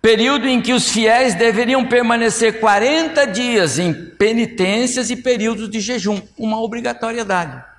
período 0.00 0.46
em 0.46 0.60
que 0.60 0.72
os 0.72 0.88
fiéis 0.88 1.34
deveriam 1.34 1.84
permanecer 1.84 2.60
40 2.60 3.26
dias 3.26 3.78
em 3.78 3.92
penitências 3.92 5.10
e 5.10 5.16
períodos 5.16 5.68
de 5.68 5.80
jejum, 5.80 6.20
uma 6.38 6.60
obrigatoriedade. 6.60 7.75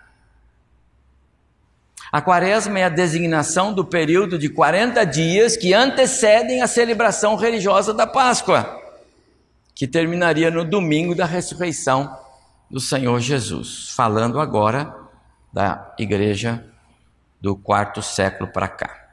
A 2.12 2.22
quaresma 2.22 2.80
é 2.80 2.86
a 2.86 2.90
designação 2.90 3.74
do 3.74 3.84
período 3.84 4.38
de 4.38 4.48
40 4.48 5.04
dias 5.06 5.58
que 5.58 5.74
antecedem 5.74 6.62
a 6.62 6.68
celebração 6.68 7.36
religiosa 7.36 7.94
da 7.94 8.08
Páscoa, 8.08 8.82
que 9.76 9.86
terminaria 9.86 10.50
no 10.50 10.64
domingo 10.64 11.14
da 11.14 11.26
ressurreição 11.26 12.18
do 12.72 12.80
Senhor 12.80 13.20
Jesus. 13.20 13.90
Falando 13.92 14.40
agora 14.40 14.96
da 15.52 15.94
igreja 16.00 16.64
do 17.42 17.56
quarto 17.56 18.02
século 18.02 18.50
para 18.52 18.68
cá. 18.68 19.08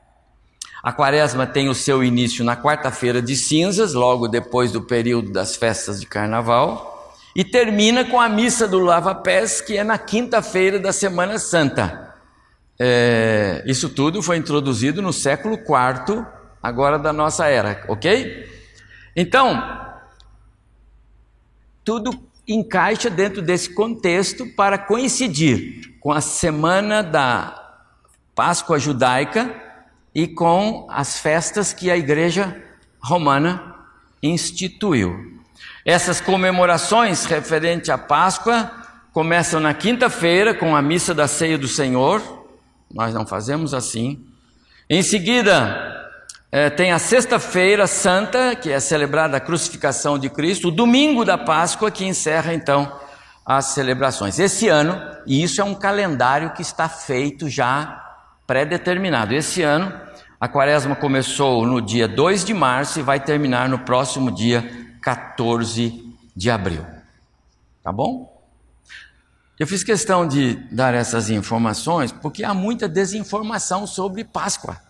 A 0.82 0.92
quaresma 0.92 1.46
tem 1.46 1.68
o 1.68 1.74
seu 1.74 2.04
início 2.04 2.44
na 2.44 2.56
quarta-feira 2.56 3.22
de 3.22 3.34
cinzas, 3.34 3.94
logo 3.94 4.28
depois 4.28 4.70
do 4.70 4.82
período 4.82 5.32
das 5.32 5.56
festas 5.56 5.98
de 5.98 6.06
carnaval, 6.06 7.14
e 7.34 7.42
termina 7.42 8.04
com 8.04 8.20
a 8.20 8.28
missa 8.28 8.68
do 8.68 8.78
lava-pés, 8.78 9.60
que 9.60 9.76
é 9.76 9.82
na 9.82 9.98
quinta-feira 9.98 10.78
da 10.78 10.92
Semana 10.92 11.38
Santa. 11.38 12.03
É, 12.78 13.62
isso 13.66 13.88
tudo 13.88 14.22
foi 14.22 14.36
introduzido 14.36 15.00
no 15.00 15.12
século 15.12 15.54
IV, 15.54 16.24
agora 16.62 16.98
da 16.98 17.12
nossa 17.12 17.46
era, 17.46 17.84
ok? 17.88 18.48
Então, 19.14 19.92
tudo 21.84 22.10
encaixa 22.46 23.08
dentro 23.08 23.40
desse 23.40 23.72
contexto 23.74 24.46
para 24.54 24.76
coincidir 24.76 25.96
com 26.00 26.12
a 26.12 26.20
semana 26.20 27.02
da 27.02 27.62
Páscoa 28.34 28.78
judaica 28.78 29.54
e 30.14 30.26
com 30.26 30.86
as 30.90 31.18
festas 31.18 31.72
que 31.72 31.90
a 31.90 31.96
Igreja 31.96 32.60
Romana 33.00 33.74
instituiu. 34.22 35.40
Essas 35.84 36.20
comemorações 36.20 37.24
referentes 37.24 37.90
à 37.90 37.98
Páscoa 37.98 38.70
começam 39.12 39.60
na 39.60 39.74
quinta-feira 39.74 40.54
com 40.54 40.74
a 40.74 40.82
missa 40.82 41.14
da 41.14 41.28
Ceia 41.28 41.56
do 41.56 41.68
Senhor, 41.68 42.33
nós 42.94 43.12
não 43.12 43.26
fazemos 43.26 43.74
assim. 43.74 44.24
Em 44.88 45.02
seguida, 45.02 46.12
é, 46.52 46.70
tem 46.70 46.92
a 46.92 46.98
Sexta-feira 47.00 47.86
Santa, 47.88 48.54
que 48.54 48.70
é 48.70 48.78
celebrada 48.78 49.36
a 49.36 49.40
crucificação 49.40 50.16
de 50.16 50.30
Cristo, 50.30 50.68
o 50.68 50.70
domingo 50.70 51.24
da 51.24 51.36
Páscoa, 51.36 51.90
que 51.90 52.04
encerra 52.04 52.54
então 52.54 53.00
as 53.44 53.66
celebrações. 53.66 54.38
Esse 54.38 54.68
ano, 54.68 54.98
e 55.26 55.42
isso 55.42 55.60
é 55.60 55.64
um 55.64 55.74
calendário 55.74 56.52
que 56.52 56.62
está 56.62 56.88
feito 56.88 57.48
já 57.48 58.00
pré-determinado. 58.46 59.34
Esse 59.34 59.62
ano, 59.62 59.92
a 60.40 60.46
quaresma 60.46 60.94
começou 60.94 61.66
no 61.66 61.82
dia 61.82 62.06
2 62.06 62.44
de 62.44 62.54
março 62.54 63.00
e 63.00 63.02
vai 63.02 63.18
terminar 63.18 63.68
no 63.68 63.80
próximo 63.80 64.30
dia 64.30 64.62
14 65.02 66.14
de 66.36 66.50
abril. 66.50 66.86
Tá 67.82 67.90
bom? 67.90 68.33
Eu 69.58 69.68
fiz 69.68 69.84
questão 69.84 70.26
de 70.26 70.54
dar 70.72 70.94
essas 70.94 71.30
informações 71.30 72.10
porque 72.10 72.42
há 72.42 72.52
muita 72.52 72.88
desinformação 72.88 73.86
sobre 73.86 74.24
Páscoa. 74.24 74.80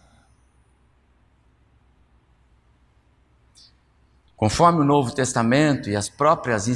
Conforme 4.35 4.81
o 4.81 4.85
Novo 4.85 5.15
Testamento 5.15 5.89
e 5.91 5.97
as 5.97 6.09
próprias 6.09 6.67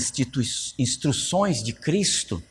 instruções 0.79 1.63
de 1.63 1.73
Cristo, 1.73 2.43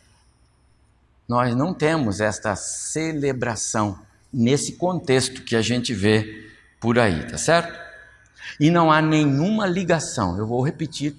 nós 1.27 1.55
não 1.55 1.73
temos 1.73 2.19
esta 2.19 2.55
celebração 2.55 3.99
nesse 4.33 4.73
contexto 4.73 5.43
que 5.43 5.55
a 5.55 5.61
gente 5.61 5.93
vê 5.93 6.51
por 6.79 6.97
aí, 6.97 7.27
tá 7.27 7.37
certo? 7.37 7.77
E 8.59 8.71
não 8.71 8.91
há 8.91 9.01
nenhuma 9.01 9.67
ligação, 9.67 10.37
eu 10.37 10.47
vou 10.47 10.63
repetir 10.63 11.15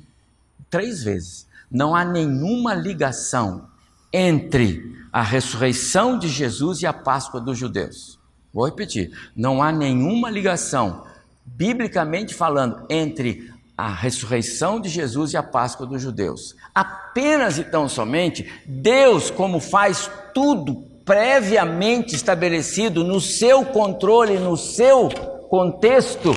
três 0.69 1.03
vezes: 1.03 1.47
não 1.71 1.95
há 1.95 2.05
nenhuma 2.05 2.75
ligação 2.75 3.69
entre 4.13 4.97
a 5.13 5.23
ressurreição 5.23 6.19
de 6.19 6.29
Jesus 6.29 6.83
e 6.83 6.87
a 6.87 6.93
Páscoa 6.93 7.41
dos 7.41 7.59
judeus. 7.59 8.19
Vou 8.53 8.65
repetir: 8.65 9.11
não 9.37 9.63
há 9.63 9.71
nenhuma 9.71 10.31
ligação, 10.31 11.05
biblicamente 11.45 12.35
falando, 12.35 12.87
entre 12.89 13.53
a 13.77 13.89
ressurreição 13.89 14.81
de 14.81 14.89
Jesus 14.89 15.33
e 15.33 15.37
a 15.37 15.43
Páscoa 15.43 15.87
dos 15.87 16.03
judeus. 16.03 16.57
Apenas 16.75 17.59
e 17.59 17.65
tão 17.65 17.89
somente 17.89 18.51
Deus, 18.67 19.31
como 19.31 19.61
faz 19.61 20.11
tudo 20.35 20.85
previamente 21.05 22.15
estabelecido 22.15 23.03
no 23.03 23.21
seu 23.21 23.65
controle, 23.65 24.39
no 24.39 24.57
seu 24.57 25.09
contexto, 25.49 26.33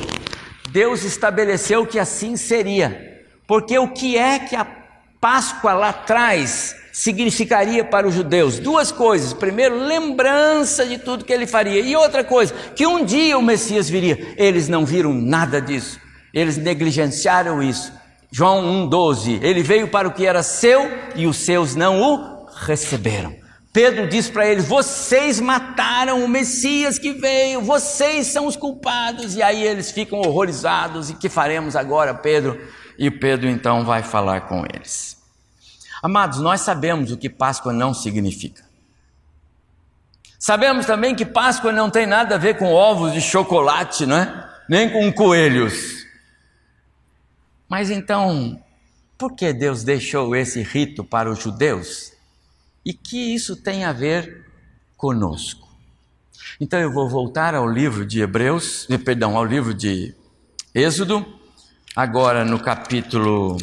Deus 0.72 1.04
estabeleceu 1.04 1.86
que 1.86 2.00
assim 2.00 2.38
seria. 2.38 3.26
Porque 3.46 3.78
o 3.78 3.90
que 3.92 4.18
é 4.18 4.40
que 4.40 4.56
a 4.56 4.66
Páscoa 5.20 5.74
lá 5.74 5.90
atrás 5.90 6.76
significaria 6.92 7.84
para 7.84 8.08
os 8.08 8.14
judeus? 8.14 8.60
Duas 8.60 8.92
coisas. 8.92 9.34
Primeiro, 9.34 9.78
lembrança 9.78 10.86
de 10.86 10.98
tudo 10.98 11.26
que 11.26 11.34
ele 11.34 11.48
faria. 11.48 11.82
E 11.82 11.96
outra 11.96 12.24
coisa, 12.24 12.54
que 12.76 12.86
um 12.86 13.06
dia 13.06 13.38
o 13.38 13.42
Messias 13.42 13.90
viria. 13.90 14.34
Eles 14.38 14.68
não 14.68 14.86
viram 14.86 15.14
nada 15.14 15.62
disso. 15.62 16.00
Eles 16.34 16.58
negligenciaram 16.58 17.62
isso. 17.62 17.92
João 18.32 18.90
1,12. 18.90 19.40
Ele 19.42 19.62
veio 19.62 19.88
para 19.88 20.08
o 20.08 20.14
que 20.14 20.26
era 20.26 20.42
seu 20.42 20.90
e 21.16 21.28
os 21.28 21.38
seus 21.38 21.76
não 21.76 22.02
o 22.02 22.46
receberam. 22.66 23.36
Pedro 23.74 24.08
diz 24.08 24.30
para 24.30 24.48
eles: 24.48 24.66
Vocês 24.66 25.40
mataram 25.40 26.24
o 26.24 26.28
Messias 26.28 27.00
que 27.00 27.14
veio, 27.14 27.62
vocês 27.62 28.28
são 28.28 28.46
os 28.46 28.56
culpados. 28.56 29.36
E 29.36 29.44
aí 29.44 29.64
eles 29.64 29.92
ficam 29.92 30.20
horrorizados: 30.20 31.10
E 31.10 31.16
que 31.16 31.30
faremos 31.30 31.76
agora, 31.76 32.14
Pedro? 32.14 32.60
E 32.98 33.10
Pedro 33.10 33.50
então 33.50 33.86
vai 33.86 34.04
falar 34.04 34.42
com 34.42 34.64
eles. 34.74 35.21
Amados, 36.02 36.40
nós 36.40 36.62
sabemos 36.62 37.12
o 37.12 37.18
que 37.18 37.30
Páscoa 37.30 37.72
não 37.72 37.94
significa. 37.94 38.64
Sabemos 40.40 40.88
também 40.88 41.14
que 41.14 41.26
Páscoa 41.26 41.72
não 41.72 41.90
tem 41.90 42.08
nada 42.08 42.36
a 42.36 42.38
ver 42.38 42.58
com 42.58 42.74
ovos 42.74 43.14
de 43.14 43.22
chocolate, 43.22 44.08
não 44.08 44.18
é? 44.18 44.50
Nem 44.68 44.90
com 44.90 45.14
coelhos. 45.14 46.06
Mas 47.70 47.92
então, 47.92 48.60
por 49.18 49.36
que 49.36 49.54
Deus 49.54 49.84
deixou 49.84 50.36
esse 50.36 50.64
rito 50.64 51.04
para 51.04 51.30
os 51.30 51.40
judeus? 51.40 52.12
E 52.84 52.92
que 52.92 53.36
isso 53.36 53.56
tem 53.56 53.84
a 53.84 53.94
ver 53.94 54.48
conosco? 54.98 55.70
Então 56.60 56.80
eu 56.80 56.92
vou 56.92 57.08
voltar 57.08 57.54
ao 57.54 57.70
livro 57.70 58.04
de 58.04 58.22
Hebreus, 58.22 58.88
eh, 58.90 58.98
perdão, 58.98 59.38
ao 59.38 59.46
livro 59.46 59.76
de 59.76 60.16
Êxodo, 60.74 61.24
agora 61.96 62.44
no 62.44 62.60
capítulo 62.60 63.58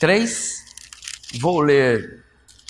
3, 0.00 0.57
vou 1.34 1.60
ler 1.60 2.24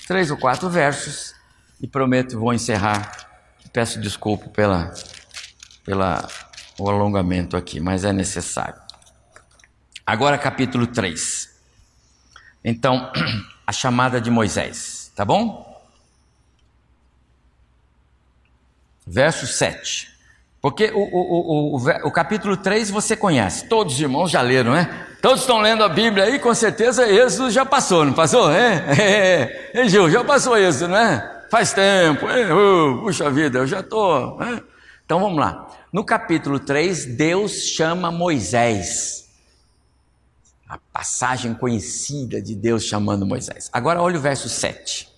três 0.07 0.31
ou 0.31 0.37
quatro 0.37 0.69
versos 0.69 1.33
e 1.79 1.87
prometo 1.87 2.39
vou 2.39 2.53
encerrar. 2.53 3.11
Peço 3.71 4.01
desculpa 4.01 4.49
pela, 4.49 4.93
pela 5.85 6.27
o 6.77 6.89
alongamento 6.89 7.55
aqui, 7.55 7.79
mas 7.79 8.03
é 8.03 8.11
necessário. 8.11 8.81
Agora, 10.05 10.37
capítulo 10.37 10.87
3. 10.87 11.49
Então, 12.63 13.11
a 13.65 13.71
chamada 13.71 14.19
de 14.19 14.31
Moisés, 14.31 15.11
tá 15.15 15.23
bom? 15.23 15.69
Verso 19.05 19.45
7. 19.45 20.18
Porque 20.61 20.91
o, 20.93 20.99
o, 20.99 21.75
o, 21.75 22.07
o, 22.07 22.11
capítulo 22.11 22.57
3 22.57 22.89
você 22.89 23.15
conhece, 23.15 23.67
todos 23.69 23.93
os 23.93 24.01
irmãos 24.01 24.29
já 24.29 24.41
leram, 24.41 24.73
né? 24.73 25.07
Todos 25.21 25.41
estão 25.41 25.59
lendo 25.59 25.83
a 25.83 25.89
Bíblia 25.89 26.25
aí, 26.25 26.39
com 26.39 26.53
certeza 26.53 27.09
Êxodo 27.09 27.49
já 27.49 27.65
passou, 27.65 28.03
não 28.05 28.13
passou? 28.13 28.51
É, 28.51 28.83
é, 28.97 29.71
é, 29.73 29.87
Gil, 29.87 30.09
já 30.09 30.23
passou 30.23 30.57
Êxodo, 30.57 30.89
né? 30.89 31.43
Faz 31.49 31.71
tempo, 31.71 32.27
é, 32.27 32.47
puxa 33.01 33.29
vida, 33.29 33.59
eu 33.59 33.67
já 33.67 33.79
estou. 33.79 34.41
É. 34.41 34.61
Então 35.05 35.19
vamos 35.19 35.39
lá. 35.39 35.67
No 35.93 36.03
capítulo 36.03 36.59
3, 36.59 37.05
Deus 37.05 37.51
chama 37.53 38.11
Moisés 38.11 39.19
a 40.69 40.77
passagem 40.93 41.55
conhecida 41.55 42.39
de 42.39 42.53
Deus 42.53 42.83
chamando 42.83 43.25
Moisés. 43.25 43.71
Agora 43.73 43.99
olha 43.99 44.19
o 44.19 44.21
verso 44.21 44.47
7. 44.47 45.09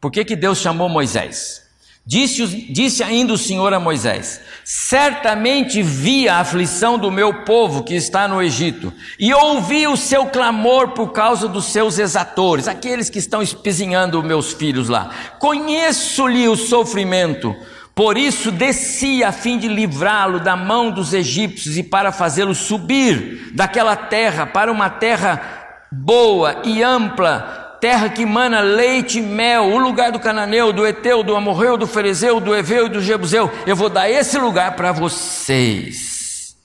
Por 0.00 0.12
que, 0.12 0.24
que 0.24 0.36
Deus 0.36 0.58
chamou 0.58 0.88
Moisés? 0.88 1.65
Disse, 2.06 2.46
disse 2.70 3.02
ainda 3.02 3.32
o 3.32 3.38
Senhor 3.38 3.74
a 3.74 3.80
Moisés: 3.80 4.40
Certamente 4.64 5.82
vi 5.82 6.28
a 6.28 6.38
aflição 6.38 6.96
do 6.96 7.10
meu 7.10 7.42
povo 7.42 7.82
que 7.82 7.94
está 7.94 8.28
no 8.28 8.40
Egito, 8.40 8.92
e 9.18 9.34
ouvi 9.34 9.88
o 9.88 9.96
seu 9.96 10.26
clamor 10.26 10.90
por 10.90 11.10
causa 11.12 11.48
dos 11.48 11.64
seus 11.64 11.98
exatores, 11.98 12.68
aqueles 12.68 13.10
que 13.10 13.18
estão 13.18 13.42
espizinhando 13.42 14.22
meus 14.22 14.52
filhos 14.52 14.88
lá. 14.88 15.10
Conheço-lhe 15.40 16.48
o 16.48 16.54
sofrimento 16.54 17.56
por 17.96 18.18
isso 18.18 18.52
desci 18.52 19.24
a 19.24 19.32
fim 19.32 19.56
de 19.56 19.68
livrá-lo 19.68 20.38
da 20.38 20.54
mão 20.54 20.90
dos 20.90 21.14
egípcios 21.14 21.78
e 21.78 21.82
para 21.82 22.12
fazê-lo 22.12 22.54
subir 22.54 23.52
daquela 23.54 23.96
terra 23.96 24.44
para 24.44 24.70
uma 24.70 24.90
terra 24.90 25.86
boa 25.90 26.60
e 26.62 26.82
ampla, 26.82 27.65
terra 27.86 28.08
que 28.08 28.26
mana 28.26 28.58
leite 28.62 29.20
e 29.20 29.22
mel, 29.22 29.66
o 29.66 29.78
lugar 29.78 30.10
do 30.10 30.18
cananeu, 30.18 30.72
do 30.72 30.84
eteu, 30.84 31.22
do 31.22 31.36
amorreu, 31.36 31.76
do 31.76 31.86
ferezeu, 31.86 32.40
do 32.40 32.52
eveu 32.52 32.86
e 32.86 32.88
do 32.88 33.00
jebuseu. 33.00 33.48
Eu 33.64 33.76
vou 33.76 33.88
dar 33.88 34.10
esse 34.10 34.36
lugar 34.38 34.74
para 34.74 34.90
vocês. 34.90 36.56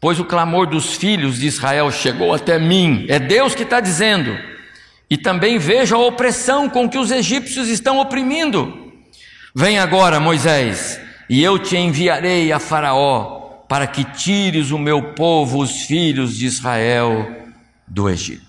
Pois 0.00 0.18
o 0.18 0.24
clamor 0.24 0.66
dos 0.66 0.96
filhos 0.96 1.38
de 1.38 1.46
Israel 1.46 1.92
chegou 1.92 2.32
até 2.32 2.58
mim. 2.58 3.04
É 3.06 3.18
Deus 3.18 3.54
que 3.54 3.64
está 3.64 3.80
dizendo. 3.80 4.34
E 5.10 5.18
também 5.18 5.58
vejo 5.58 5.94
a 5.94 5.98
opressão 5.98 6.70
com 6.70 6.88
que 6.88 6.96
os 6.96 7.10
egípcios 7.10 7.68
estão 7.68 7.98
oprimindo. 7.98 8.90
Vem 9.54 9.78
agora, 9.78 10.18
Moisés, 10.18 10.98
e 11.28 11.42
eu 11.42 11.58
te 11.58 11.76
enviarei 11.76 12.50
a 12.50 12.58
Faraó 12.58 13.60
para 13.68 13.86
que 13.86 14.04
tires 14.04 14.70
o 14.70 14.78
meu 14.78 15.12
povo, 15.12 15.58
os 15.58 15.82
filhos 15.82 16.34
de 16.34 16.46
Israel, 16.46 17.30
do 17.86 18.08
Egito. 18.08 18.47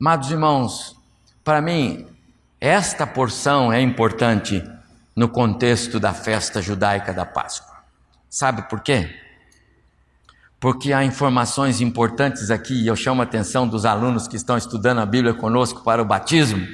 Amados 0.00 0.28
irmãos, 0.30 0.96
para 1.44 1.62
mim, 1.62 2.06
esta 2.60 3.06
porção 3.06 3.72
é 3.72 3.80
importante 3.80 4.62
no 5.14 5.28
contexto 5.28 6.00
da 6.00 6.12
festa 6.12 6.60
judaica 6.60 7.12
da 7.12 7.24
Páscoa. 7.24 7.76
Sabe 8.28 8.68
por 8.68 8.80
quê? 8.80 9.14
Porque 10.58 10.92
há 10.92 11.04
informações 11.04 11.80
importantes 11.80 12.50
aqui, 12.50 12.82
e 12.82 12.88
eu 12.88 12.96
chamo 12.96 13.20
a 13.20 13.24
atenção 13.24 13.68
dos 13.68 13.84
alunos 13.84 14.26
que 14.26 14.34
estão 14.34 14.58
estudando 14.58 14.98
a 14.98 15.06
Bíblia 15.06 15.32
conosco 15.32 15.84
para 15.84 16.02
o 16.02 16.04
batismo. 16.04 16.66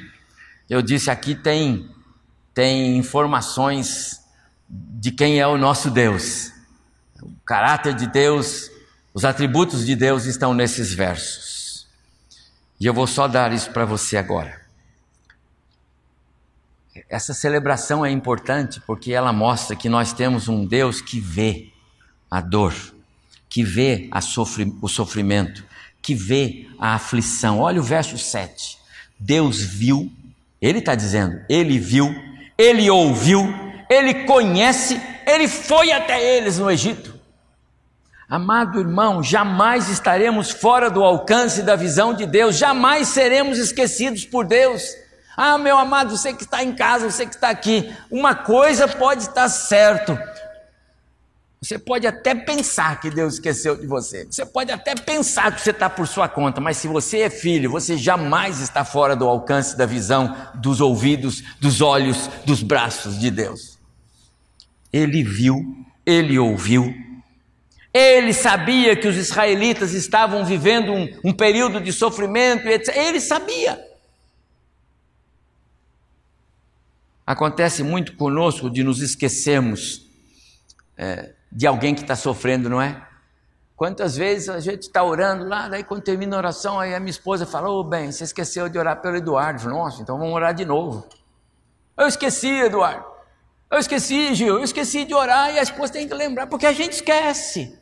Eu 0.68 0.80
disse 0.80 1.10
aqui 1.10 1.34
tem 1.34 1.90
tem 2.54 2.96
informações 2.96 4.20
de 4.68 5.10
quem 5.10 5.38
é 5.38 5.46
o 5.46 5.58
nosso 5.58 5.90
Deus. 5.90 6.52
O 7.22 7.30
caráter 7.44 7.94
de 7.94 8.06
Deus, 8.06 8.70
os 9.12 9.24
atributos 9.24 9.84
de 9.84 9.94
Deus 9.94 10.24
estão 10.24 10.54
nesses 10.54 10.92
versos. 10.94 11.49
E 12.80 12.86
eu 12.86 12.94
vou 12.94 13.06
só 13.06 13.28
dar 13.28 13.52
isso 13.52 13.70
para 13.70 13.84
você 13.84 14.16
agora. 14.16 14.60
Essa 17.08 17.34
celebração 17.34 18.04
é 18.04 18.10
importante 18.10 18.80
porque 18.86 19.12
ela 19.12 19.32
mostra 19.32 19.76
que 19.76 19.88
nós 19.88 20.12
temos 20.12 20.48
um 20.48 20.64
Deus 20.64 21.00
que 21.00 21.20
vê 21.20 21.68
a 22.30 22.40
dor, 22.40 22.74
que 23.48 23.62
vê 23.62 24.08
o 24.80 24.88
sofrimento, 24.88 25.64
que 26.00 26.14
vê 26.14 26.68
a 26.78 26.94
aflição. 26.94 27.60
Olha 27.60 27.80
o 27.80 27.84
verso 27.84 28.16
7. 28.16 28.78
Deus 29.18 29.60
viu, 29.60 30.10
ele 30.60 30.78
está 30.78 30.94
dizendo, 30.94 31.44
ele 31.48 31.78
viu 31.78 32.14
ele 32.60 32.90
ouviu, 32.90 33.48
ele 33.88 34.26
conhece, 34.26 35.00
ele 35.26 35.48
foi 35.48 35.92
até 35.92 36.36
eles 36.36 36.58
no 36.58 36.70
Egito. 36.70 37.09
Amado 38.30 38.78
irmão, 38.78 39.24
jamais 39.24 39.88
estaremos 39.88 40.52
fora 40.52 40.88
do 40.88 41.02
alcance 41.02 41.64
da 41.64 41.74
visão 41.74 42.14
de 42.14 42.24
Deus, 42.24 42.56
jamais 42.56 43.08
seremos 43.08 43.58
esquecidos 43.58 44.24
por 44.24 44.46
Deus. 44.46 44.84
Ah, 45.36 45.58
meu 45.58 45.76
amado, 45.76 46.16
você 46.16 46.32
que 46.32 46.44
está 46.44 46.62
em 46.62 46.72
casa, 46.72 47.10
você 47.10 47.26
que 47.26 47.34
está 47.34 47.50
aqui, 47.50 47.92
uma 48.08 48.36
coisa 48.36 48.86
pode 48.86 49.22
estar 49.22 49.48
certo: 49.48 50.16
você 51.60 51.76
pode 51.76 52.06
até 52.06 52.32
pensar 52.32 53.00
que 53.00 53.10
Deus 53.10 53.34
esqueceu 53.34 53.74
de 53.74 53.88
você. 53.88 54.24
Você 54.26 54.46
pode 54.46 54.70
até 54.70 54.94
pensar 54.94 55.52
que 55.52 55.60
você 55.60 55.70
está 55.70 55.90
por 55.90 56.06
sua 56.06 56.28
conta, 56.28 56.60
mas 56.60 56.76
se 56.76 56.86
você 56.86 57.22
é 57.22 57.30
filho, 57.30 57.68
você 57.68 57.98
jamais 57.98 58.60
está 58.60 58.84
fora 58.84 59.16
do 59.16 59.26
alcance 59.26 59.76
da 59.76 59.86
visão, 59.86 60.36
dos 60.54 60.80
ouvidos, 60.80 61.42
dos 61.60 61.80
olhos, 61.80 62.30
dos 62.46 62.62
braços 62.62 63.18
de 63.18 63.28
Deus. 63.28 63.76
Ele 64.92 65.24
viu, 65.24 65.84
ele 66.06 66.38
ouviu, 66.38 67.09
ele 67.92 68.32
sabia 68.32 68.94
que 68.94 69.08
os 69.08 69.16
israelitas 69.16 69.92
estavam 69.92 70.44
vivendo 70.44 70.92
um, 70.92 71.08
um 71.24 71.32
período 71.32 71.80
de 71.80 71.92
sofrimento, 71.92 72.68
etc. 72.68 72.96
Ele 72.96 73.20
sabia. 73.20 73.84
Acontece 77.26 77.82
muito 77.82 78.16
conosco 78.16 78.70
de 78.70 78.82
nos 78.82 79.00
esquecermos. 79.00 80.06
É, 80.96 81.32
de 81.50 81.66
alguém 81.66 81.94
que 81.94 82.02
está 82.02 82.14
sofrendo, 82.14 82.68
não 82.68 82.80
é? 82.80 83.06
Quantas 83.74 84.14
vezes 84.14 84.48
a 84.48 84.60
gente 84.60 84.82
está 84.82 85.02
orando 85.02 85.48
lá, 85.48 85.66
daí 85.66 85.82
quando 85.82 86.02
termina 86.02 86.36
a 86.36 86.38
oração, 86.38 86.78
aí 86.78 86.94
a 86.94 87.00
minha 87.00 87.10
esposa 87.10 87.46
fala: 87.46 87.70
Ô 87.70 87.80
oh, 87.80 87.84
bem, 87.84 88.12
você 88.12 88.24
esqueceu 88.24 88.68
de 88.68 88.78
orar 88.78 89.00
pelo 89.00 89.16
Eduardo. 89.16 89.68
Nossa, 89.68 90.02
então 90.02 90.18
vamos 90.18 90.34
orar 90.34 90.52
de 90.54 90.64
novo. 90.64 91.08
Eu 91.96 92.06
esqueci, 92.06 92.48
Eduardo. 92.48 93.04
Eu 93.70 93.78
esqueci, 93.78 94.34
Gil. 94.34 94.58
Eu 94.58 94.64
esqueci 94.64 95.04
de 95.04 95.14
orar 95.14 95.54
e 95.54 95.58
a 95.58 95.62
esposa 95.62 95.94
tem 95.94 96.06
que 96.06 96.14
lembrar, 96.14 96.46
porque 96.46 96.66
a 96.66 96.72
gente 96.72 96.92
esquece. 96.92 97.79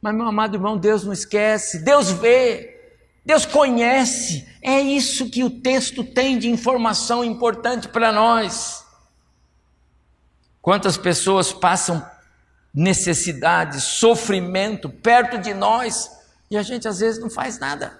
Mas, 0.00 0.14
meu 0.14 0.26
amado 0.26 0.56
irmão, 0.56 0.78
Deus 0.78 1.04
não 1.04 1.12
esquece, 1.12 1.78
Deus 1.84 2.10
vê, 2.10 2.80
Deus 3.24 3.44
conhece. 3.44 4.48
É 4.62 4.80
isso 4.80 5.30
que 5.30 5.44
o 5.44 5.50
texto 5.50 6.02
tem 6.02 6.38
de 6.38 6.48
informação 6.48 7.22
importante 7.22 7.88
para 7.88 8.10
nós. 8.10 8.84
Quantas 10.62 10.96
pessoas 10.96 11.52
passam 11.52 12.04
necessidade, 12.72 13.80
sofrimento 13.80 14.88
perto 14.88 15.38
de 15.38 15.52
nós 15.52 16.10
e 16.50 16.56
a 16.56 16.62
gente 16.62 16.86
às 16.86 17.00
vezes 17.00 17.20
não 17.20 17.30
faz 17.30 17.58
nada. 17.58 17.98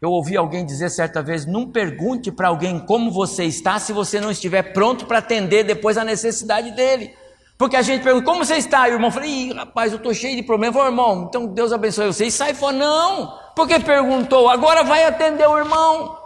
Eu 0.00 0.10
ouvi 0.10 0.36
alguém 0.36 0.64
dizer 0.64 0.90
certa 0.90 1.22
vez: 1.22 1.46
não 1.46 1.70
pergunte 1.70 2.30
para 2.30 2.48
alguém 2.48 2.78
como 2.78 3.10
você 3.10 3.44
está 3.44 3.78
se 3.78 3.92
você 3.92 4.20
não 4.20 4.30
estiver 4.30 4.72
pronto 4.72 5.06
para 5.06 5.18
atender 5.18 5.64
depois 5.64 5.96
a 5.96 6.04
necessidade 6.04 6.70
dele. 6.72 7.14
Porque 7.58 7.76
a 7.76 7.82
gente 7.82 8.02
pergunta: 8.02 8.24
como 8.24 8.44
você 8.44 8.56
está? 8.56 8.88
E 8.88 8.92
o 8.92 8.94
irmão 8.94 9.10
fala: 9.10 9.26
Ih, 9.26 9.52
rapaz, 9.52 9.92
eu 9.92 9.98
estou 9.98 10.12
cheio 10.14 10.36
de 10.36 10.42
problemas. 10.42 10.76
Eu 10.76 10.86
irmão, 10.86 11.26
então 11.28 11.46
Deus 11.46 11.72
abençoe 11.72 12.06
você. 12.06 12.26
E 12.26 12.30
sai 12.30 12.54
fora: 12.54 12.76
não, 12.76 13.38
porque 13.54 13.78
perguntou, 13.80 14.48
agora 14.48 14.82
vai 14.82 15.04
atender 15.04 15.46
o 15.46 15.58
irmão, 15.58 16.18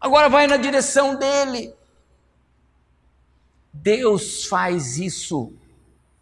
agora 0.00 0.28
vai 0.28 0.46
na 0.46 0.56
direção 0.56 1.14
dele. 1.14 1.72
Deus 3.72 4.46
faz 4.46 4.98
isso 4.98 5.52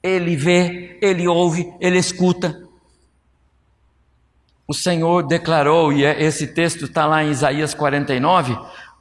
ele 0.02 0.36
vê, 0.36 0.98
ele 1.02 1.26
ouve, 1.26 1.72
ele 1.80 1.98
escuta. 1.98 2.62
O 4.66 4.74
Senhor 4.74 5.26
declarou, 5.26 5.92
e 5.92 6.04
é, 6.04 6.22
esse 6.22 6.46
texto 6.48 6.84
está 6.84 7.06
lá 7.06 7.24
em 7.24 7.30
Isaías 7.30 7.74
49, 7.74 8.56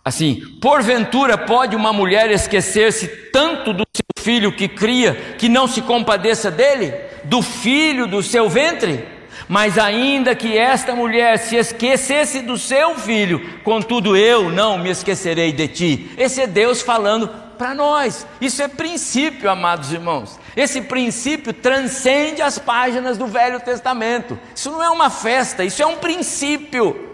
assim: 0.08 0.42
Porventura 0.62 1.38
pode 1.38 1.76
uma 1.76 1.94
mulher 1.94 2.32
esquecer-se 2.32 3.08
tanto 3.32 3.74
do 3.74 3.84
seu 3.96 4.24
filho 4.24 4.52
que 4.52 4.68
cria, 4.68 5.14
que 5.38 5.50
não 5.50 5.68
se 5.68 5.82
compadeça 5.82 6.50
dele, 6.50 6.94
do 7.24 7.42
filho 7.42 8.08
do 8.08 8.24
seu 8.24 8.50
ventre? 8.50 9.06
Mas 9.48 9.78
ainda 9.78 10.36
que 10.36 10.58
esta 10.58 10.94
mulher 10.94 11.38
se 11.38 11.56
esquecesse 11.56 12.42
do 12.42 12.58
seu 12.58 12.96
filho, 12.96 13.60
contudo 13.64 14.18
eu 14.18 14.50
não 14.50 14.78
me 14.78 14.90
esquecerei 14.90 15.54
de 15.54 15.68
ti. 15.68 16.12
Esse 16.18 16.42
é 16.42 16.48
Deus 16.48 16.82
falando 16.82 17.30
para 17.58 17.74
nós. 17.74 18.28
Isso 18.42 18.62
é 18.62 18.68
princípio, 18.68 19.50
amados 19.50 19.94
irmãos. 19.94 20.38
Esse 20.56 20.82
princípio 20.82 21.54
transcende 21.54 22.42
as 22.42 22.60
páginas 22.60 23.18
do 23.18 23.28
Velho 23.28 23.60
Testamento. 23.60 24.38
Isso 24.54 24.70
não 24.70 24.84
é 24.84 24.90
uma 24.90 25.10
festa, 25.10 25.64
isso 25.64 25.82
é 25.82 25.86
um 25.86 25.96
princípio. 25.96 27.07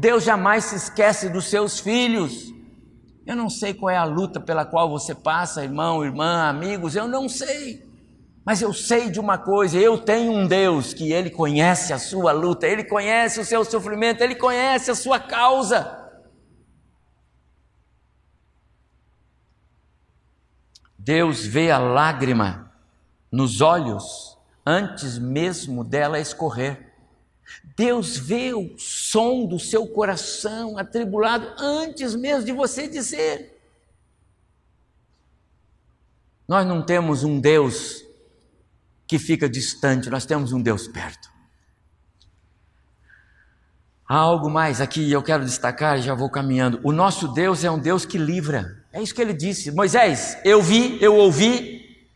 Deus 0.00 0.24
jamais 0.24 0.64
se 0.64 0.76
esquece 0.76 1.28
dos 1.28 1.50
seus 1.50 1.78
filhos. 1.78 2.54
Eu 3.26 3.36
não 3.36 3.50
sei 3.50 3.74
qual 3.74 3.90
é 3.90 3.98
a 3.98 4.04
luta 4.04 4.40
pela 4.40 4.64
qual 4.64 4.88
você 4.88 5.14
passa, 5.14 5.62
irmão, 5.62 6.02
irmã, 6.02 6.48
amigos, 6.48 6.96
eu 6.96 7.06
não 7.06 7.28
sei. 7.28 7.86
Mas 8.42 8.62
eu 8.62 8.72
sei 8.72 9.10
de 9.10 9.20
uma 9.20 9.36
coisa, 9.36 9.76
eu 9.76 9.98
tenho 9.98 10.32
um 10.32 10.46
Deus 10.46 10.94
que 10.94 11.12
ele 11.12 11.28
conhece 11.28 11.92
a 11.92 11.98
sua 11.98 12.32
luta, 12.32 12.66
ele 12.66 12.82
conhece 12.82 13.40
o 13.40 13.44
seu 13.44 13.62
sofrimento, 13.62 14.22
ele 14.22 14.34
conhece 14.34 14.90
a 14.90 14.94
sua 14.94 15.20
causa. 15.20 15.98
Deus 20.98 21.44
vê 21.44 21.70
a 21.70 21.78
lágrima 21.78 22.72
nos 23.30 23.60
olhos 23.60 24.38
antes 24.64 25.18
mesmo 25.18 25.84
dela 25.84 26.18
escorrer. 26.18 26.89
Deus 27.76 28.16
vê 28.16 28.52
o 28.52 28.76
som 28.78 29.46
do 29.46 29.58
seu 29.58 29.86
coração 29.86 30.78
atribulado 30.78 31.54
antes 31.58 32.14
mesmo 32.14 32.44
de 32.44 32.52
você 32.52 32.88
dizer. 32.88 33.58
Nós 36.46 36.66
não 36.66 36.84
temos 36.84 37.22
um 37.22 37.40
Deus 37.40 38.04
que 39.06 39.18
fica 39.18 39.48
distante, 39.48 40.10
nós 40.10 40.26
temos 40.26 40.52
um 40.52 40.60
Deus 40.60 40.88
perto. 40.88 41.30
Há 44.08 44.16
algo 44.16 44.50
mais 44.50 44.80
aqui, 44.80 45.10
eu 45.12 45.22
quero 45.22 45.44
destacar 45.44 45.96
e 45.96 46.02
já 46.02 46.14
vou 46.14 46.28
caminhando. 46.28 46.80
O 46.82 46.90
nosso 46.90 47.28
Deus 47.28 47.62
é 47.62 47.70
um 47.70 47.78
Deus 47.78 48.04
que 48.04 48.18
livra. 48.18 48.84
É 48.92 49.00
isso 49.00 49.14
que 49.14 49.22
ele 49.22 49.32
disse. 49.32 49.70
Moisés, 49.70 50.36
eu 50.44 50.60
vi, 50.60 51.00
eu 51.00 51.14
ouvi, 51.14 52.08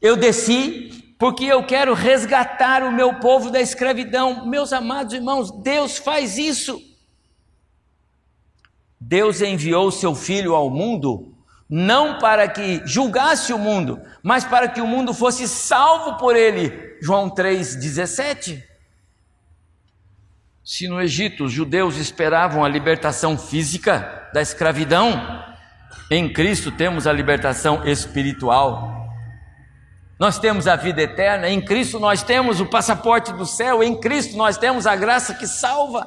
eu 0.00 0.16
desci, 0.16 0.99
porque 1.20 1.44
eu 1.44 1.62
quero 1.62 1.92
resgatar 1.92 2.82
o 2.82 2.90
meu 2.90 3.16
povo 3.20 3.50
da 3.50 3.60
escravidão. 3.60 4.46
Meus 4.46 4.72
amados 4.72 5.12
irmãos, 5.12 5.50
Deus 5.62 5.98
faz 5.98 6.38
isso. 6.38 6.80
Deus 8.98 9.42
enviou 9.42 9.90
seu 9.90 10.14
filho 10.14 10.54
ao 10.54 10.70
mundo 10.70 11.36
não 11.68 12.18
para 12.18 12.48
que 12.48 12.82
julgasse 12.86 13.52
o 13.52 13.58
mundo, 13.58 14.00
mas 14.22 14.44
para 14.44 14.66
que 14.66 14.80
o 14.80 14.86
mundo 14.86 15.12
fosse 15.12 15.46
salvo 15.46 16.16
por 16.16 16.34
ele. 16.34 16.96
João 17.02 17.28
3:17. 17.28 18.64
Se 20.64 20.88
no 20.88 21.02
Egito 21.02 21.44
os 21.44 21.52
judeus 21.52 21.96
esperavam 21.96 22.64
a 22.64 22.68
libertação 22.68 23.36
física 23.36 24.30
da 24.32 24.40
escravidão, 24.40 25.44
em 26.10 26.32
Cristo 26.32 26.72
temos 26.72 27.06
a 27.06 27.12
libertação 27.12 27.86
espiritual. 27.86 28.99
Nós 30.20 30.38
temos 30.38 30.66
a 30.66 30.76
vida 30.76 31.00
eterna, 31.00 31.48
em 31.48 31.64
Cristo 31.64 31.98
nós 31.98 32.22
temos 32.22 32.60
o 32.60 32.66
passaporte 32.66 33.32
do 33.32 33.46
céu, 33.46 33.82
em 33.82 33.98
Cristo 33.98 34.36
nós 34.36 34.58
temos 34.58 34.86
a 34.86 34.94
graça 34.94 35.32
que 35.32 35.46
salva. 35.46 36.06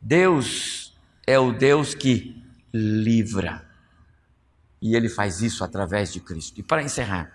Deus 0.00 0.96
é 1.26 1.36
o 1.40 1.50
Deus 1.50 1.92
que 1.92 2.40
livra. 2.72 3.66
E 4.80 4.94
ele 4.94 5.08
faz 5.08 5.42
isso 5.42 5.64
através 5.64 6.12
de 6.12 6.20
Cristo. 6.20 6.60
E 6.60 6.62
para 6.62 6.84
encerrar, 6.84 7.32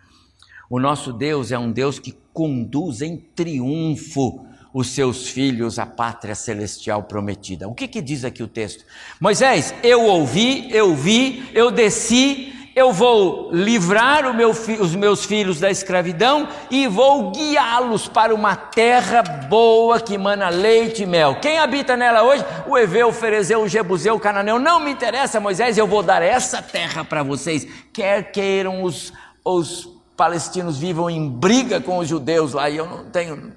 o 0.69 0.79
nosso 0.79 1.11
Deus 1.11 1.51
é 1.51 1.59
um 1.59 1.73
Deus 1.73 1.99
que 1.99 2.13
conduz 2.31 3.01
em 3.01 3.17
triunfo 3.17 4.47
os 4.73 4.91
seus 4.91 5.27
filhos 5.27 5.77
à 5.77 5.85
pátria 5.85 6.35
celestial 6.35 7.03
prometida. 7.03 7.67
O 7.67 7.75
que, 7.75 7.89
que 7.89 8.01
diz 8.01 8.23
aqui 8.23 8.43
o 8.43 8.47
texto? 8.47 8.85
Moisés, 9.19 9.75
eu 9.83 10.03
ouvi, 10.03 10.71
eu 10.73 10.95
vi, 10.95 11.49
eu 11.53 11.69
desci, 11.69 12.53
eu 12.77 12.93
vou 12.93 13.49
livrar 13.51 14.31
meu, 14.35 14.51
os 14.51 14.93
meus 14.93 15.25
filhos 15.25 15.59
da 15.59 15.71
escravidão 15.71 16.47
e 16.69 16.85
vou 16.87 17.31
guiá-los 17.31 18.07
para 18.07 18.35
uma 18.35 18.55
terra 18.55 19.23
boa 19.23 19.99
que 19.99 20.15
mana 20.15 20.49
leite 20.49 21.01
e 21.01 21.05
mel. 21.07 21.39
Quem 21.41 21.57
habita 21.57 21.97
nela 21.97 22.21
hoje? 22.21 22.45
O 22.67 22.77
Eveu, 22.77 23.07
o 23.07 23.11
Ferezeu, 23.11 23.63
o 23.63 23.67
Jebuseu, 23.67 24.13
o 24.13 24.19
Cananeu. 24.19 24.59
Não 24.59 24.79
me 24.79 24.91
interessa, 24.91 25.39
Moisés, 25.39 25.75
eu 25.75 25.87
vou 25.87 26.03
dar 26.03 26.21
essa 26.21 26.61
terra 26.61 27.03
para 27.03 27.23
vocês. 27.23 27.67
Quer 27.91 28.31
queiram 28.31 28.83
os, 28.83 29.11
os 29.43 29.89
palestinos 30.15 30.77
vivam 30.77 31.09
em 31.09 31.27
briga 31.27 31.81
com 31.81 31.97
os 31.97 32.07
judeus 32.07 32.53
lá, 32.53 32.69
e 32.69 32.77
eu 32.77 32.85
não 32.85 33.05
tenho 33.05 33.53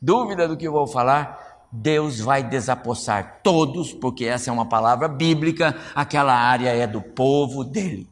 dúvida 0.00 0.46
do 0.46 0.56
que 0.56 0.68
eu 0.68 0.72
vou 0.72 0.86
falar, 0.86 1.64
Deus 1.72 2.20
vai 2.20 2.44
desapossar 2.44 3.40
todos, 3.42 3.92
porque 3.92 4.24
essa 4.24 4.50
é 4.50 4.52
uma 4.52 4.66
palavra 4.66 5.08
bíblica, 5.08 5.74
aquela 5.96 6.34
área 6.34 6.68
é 6.68 6.86
do 6.86 7.02
povo 7.02 7.64
dele. 7.64 8.11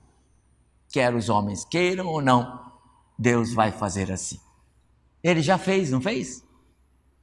Quer 0.90 1.14
os 1.14 1.28
homens 1.28 1.64
queiram 1.64 2.06
ou 2.06 2.20
não, 2.20 2.60
Deus 3.18 3.52
vai 3.52 3.70
fazer 3.70 4.10
assim. 4.10 4.40
Ele 5.22 5.40
já 5.40 5.56
fez, 5.56 5.90
não 5.90 6.00
fez? 6.00 6.44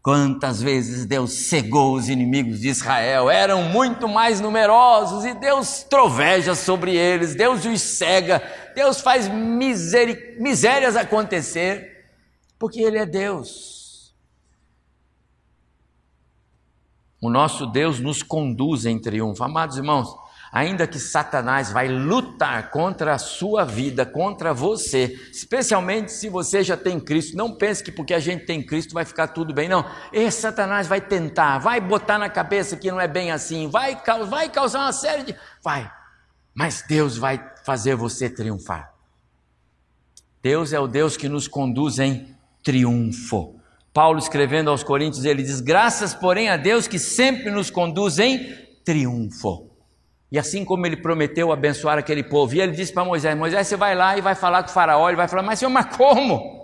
Quantas 0.01 0.61
vezes 0.61 1.05
Deus 1.05 1.33
cegou 1.33 1.93
os 1.93 2.07
inimigos 2.07 2.61
de 2.61 2.69
Israel, 2.69 3.29
eram 3.29 3.63
muito 3.63 4.07
mais 4.07 4.39
numerosos 4.39 5.25
e 5.25 5.33
Deus 5.33 5.83
troveja 5.83 6.55
sobre 6.55 6.95
eles, 6.95 7.35
Deus 7.35 7.65
os 7.65 7.81
cega, 7.81 8.41
Deus 8.73 9.01
faz 9.01 9.27
misérias 9.27 10.95
acontecer, 10.95 12.05
porque 12.57 12.81
Ele 12.81 12.97
é 12.97 13.05
Deus. 13.05 14.15
O 17.19 17.29
nosso 17.29 17.65
Deus 17.65 17.99
nos 17.99 18.23
conduz 18.23 18.85
em 18.85 18.97
triunfo. 18.97 19.43
Amados 19.43 19.75
irmãos, 19.75 20.15
ainda 20.51 20.87
que 20.87 20.99
Satanás 20.99 21.71
vai 21.71 21.87
lutar 21.87 22.69
contra 22.69 23.13
a 23.13 23.17
sua 23.17 23.63
vida, 23.63 24.05
contra 24.05 24.53
você, 24.53 25.17
especialmente 25.31 26.11
se 26.11 26.29
você 26.29 26.63
já 26.63 26.77
tem 26.77 26.99
Cristo, 26.99 27.37
não 27.37 27.55
pense 27.55 27.83
que 27.83 27.91
porque 27.91 28.13
a 28.13 28.19
gente 28.19 28.45
tem 28.45 28.61
Cristo 28.61 28.93
vai 28.93 29.05
ficar 29.05 29.27
tudo 29.27 29.53
bem, 29.53 29.67
não. 29.67 29.85
Satanás 30.31 30.87
vai 30.87 31.01
tentar, 31.01 31.57
vai 31.57 31.79
botar 31.79 32.17
na 32.17 32.29
cabeça 32.29 32.75
que 32.75 32.91
não 32.91 32.99
é 32.99 33.07
bem 33.07 33.31
assim, 33.31 33.69
vai, 33.69 34.01
vai 34.27 34.49
causar 34.49 34.79
uma 34.79 34.93
série 34.93 35.23
de. 35.23 35.35
Vai, 35.63 35.89
mas 36.53 36.83
Deus 36.87 37.17
vai 37.17 37.43
fazer 37.63 37.95
você 37.95 38.29
triunfar. 38.29 38.93
Deus 40.41 40.71
é 40.71 40.79
o 40.79 40.87
Deus 40.87 41.17
que 41.17 41.27
nos 41.27 41.47
conduz 41.47 41.99
em 41.99 42.35
triunfo. 42.63 43.59
Paulo 43.93 44.19
escrevendo 44.19 44.69
aos 44.69 44.83
Coríntios, 44.83 45.25
ele 45.25 45.41
diz: 45.41 45.59
Graças, 45.59 46.13
porém, 46.13 46.49
a 46.49 46.57
Deus 46.57 46.87
que 46.87 46.99
sempre 46.99 47.49
nos 47.49 47.69
conduz 47.69 48.19
em 48.19 48.55
triunfo. 48.85 49.66
E 50.31 50.37
assim 50.37 50.65
como 50.65 50.85
ele 50.85 50.97
prometeu 50.97 51.51
abençoar 51.51 51.97
aquele 51.97 52.23
povo, 52.23 52.53
e 52.53 52.61
ele 52.61 52.73
disse 52.73 52.91
para 52.91 53.05
Moisés: 53.05 53.37
Moisés, 53.37 53.67
você 53.67 53.75
vai 53.75 53.95
lá 53.95 54.17
e 54.17 54.21
vai 54.21 54.35
falar 54.35 54.63
com 54.63 54.69
o 54.69 54.73
Faraó. 54.73 55.07
Ele 55.07 55.17
vai 55.17 55.27
falar: 55.27 55.43
Mas 55.43 55.59
Senhor, 55.59 55.71
mas 55.71 55.95
como? 55.95 56.57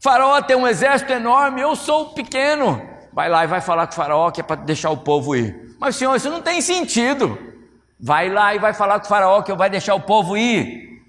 Faraó 0.00 0.40
tem 0.40 0.56
um 0.56 0.66
exército 0.66 1.12
enorme, 1.12 1.60
eu 1.60 1.76
sou 1.76 2.14
pequeno. 2.14 2.80
Vai 3.12 3.28
lá 3.28 3.44
e 3.44 3.46
vai 3.46 3.60
falar 3.60 3.86
com 3.86 3.92
o 3.92 3.96
Faraó 3.96 4.30
que 4.30 4.40
é 4.40 4.44
para 4.44 4.62
deixar 4.62 4.90
o 4.90 4.98
povo 4.98 5.36
ir. 5.36 5.76
Mas, 5.78 5.96
senhor, 5.96 6.14
isso 6.14 6.30
não 6.30 6.40
tem 6.40 6.60
sentido. 6.60 7.38
Vai 7.98 8.30
lá 8.30 8.54
e 8.54 8.58
vai 8.58 8.72
falar 8.72 8.98
com 8.98 9.06
o 9.06 9.08
Faraó 9.08 9.42
que 9.42 9.52
vai 9.52 9.68
deixar 9.68 9.94
o 9.94 10.00
povo 10.00 10.36
ir. 10.36 10.99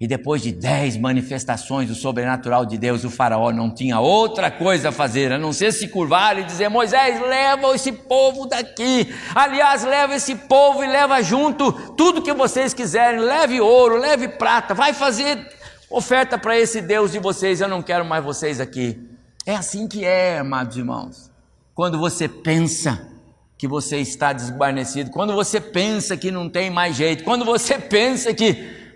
E 0.00 0.06
depois 0.06 0.42
de 0.42 0.52
dez 0.52 0.96
manifestações 0.96 1.88
do 1.88 1.94
sobrenatural 1.94 2.64
de 2.64 2.78
Deus, 2.78 3.02
o 3.02 3.10
faraó 3.10 3.50
não 3.50 3.68
tinha 3.68 3.98
outra 3.98 4.48
coisa 4.48 4.90
a 4.90 4.92
fazer, 4.92 5.32
a 5.32 5.38
não 5.38 5.52
ser 5.52 5.72
se 5.72 5.88
curvar 5.88 6.38
e 6.38 6.44
dizer: 6.44 6.68
Moisés, 6.68 7.20
leva 7.20 7.74
esse 7.74 7.90
povo 7.90 8.46
daqui. 8.46 9.12
Aliás, 9.34 9.82
leva 9.82 10.14
esse 10.14 10.36
povo 10.36 10.84
e 10.84 10.86
leva 10.86 11.20
junto 11.20 11.72
tudo 11.96 12.22
que 12.22 12.32
vocês 12.32 12.72
quiserem. 12.72 13.18
Leve 13.18 13.60
ouro, 13.60 13.98
leve 13.98 14.28
prata, 14.28 14.72
vai 14.72 14.92
fazer 14.92 15.44
oferta 15.90 16.38
para 16.38 16.56
esse 16.56 16.80
Deus 16.80 17.10
de 17.10 17.18
vocês. 17.18 17.60
Eu 17.60 17.68
não 17.68 17.82
quero 17.82 18.04
mais 18.04 18.22
vocês 18.22 18.60
aqui. 18.60 18.96
É 19.44 19.56
assim 19.56 19.88
que 19.88 20.04
é, 20.04 20.38
amados 20.38 20.76
irmãos. 20.76 21.28
Quando 21.74 21.98
você 21.98 22.28
pensa 22.28 23.08
que 23.56 23.66
você 23.66 23.96
está 23.96 24.32
desguarnecido, 24.32 25.10
quando 25.10 25.34
você 25.34 25.60
pensa 25.60 26.16
que 26.16 26.30
não 26.30 26.48
tem 26.48 26.70
mais 26.70 26.94
jeito, 26.94 27.24
quando 27.24 27.44
você 27.44 27.78
pensa 27.82 28.32
que 28.32 28.87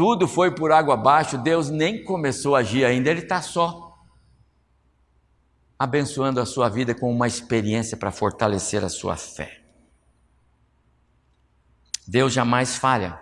tudo 0.00 0.26
foi 0.26 0.50
por 0.50 0.72
água 0.72 0.94
abaixo, 0.94 1.36
Deus 1.36 1.68
nem 1.68 2.02
começou 2.02 2.56
a 2.56 2.60
agir 2.60 2.86
ainda, 2.86 3.10
Ele 3.10 3.20
está 3.20 3.42
só 3.42 3.98
abençoando 5.78 6.40
a 6.40 6.46
sua 6.46 6.70
vida 6.70 6.94
com 6.94 7.14
uma 7.14 7.26
experiência 7.26 7.98
para 7.98 8.10
fortalecer 8.10 8.82
a 8.82 8.88
sua 8.88 9.14
fé. 9.14 9.62
Deus 12.08 12.32
jamais 12.32 12.76
falha 12.76 13.20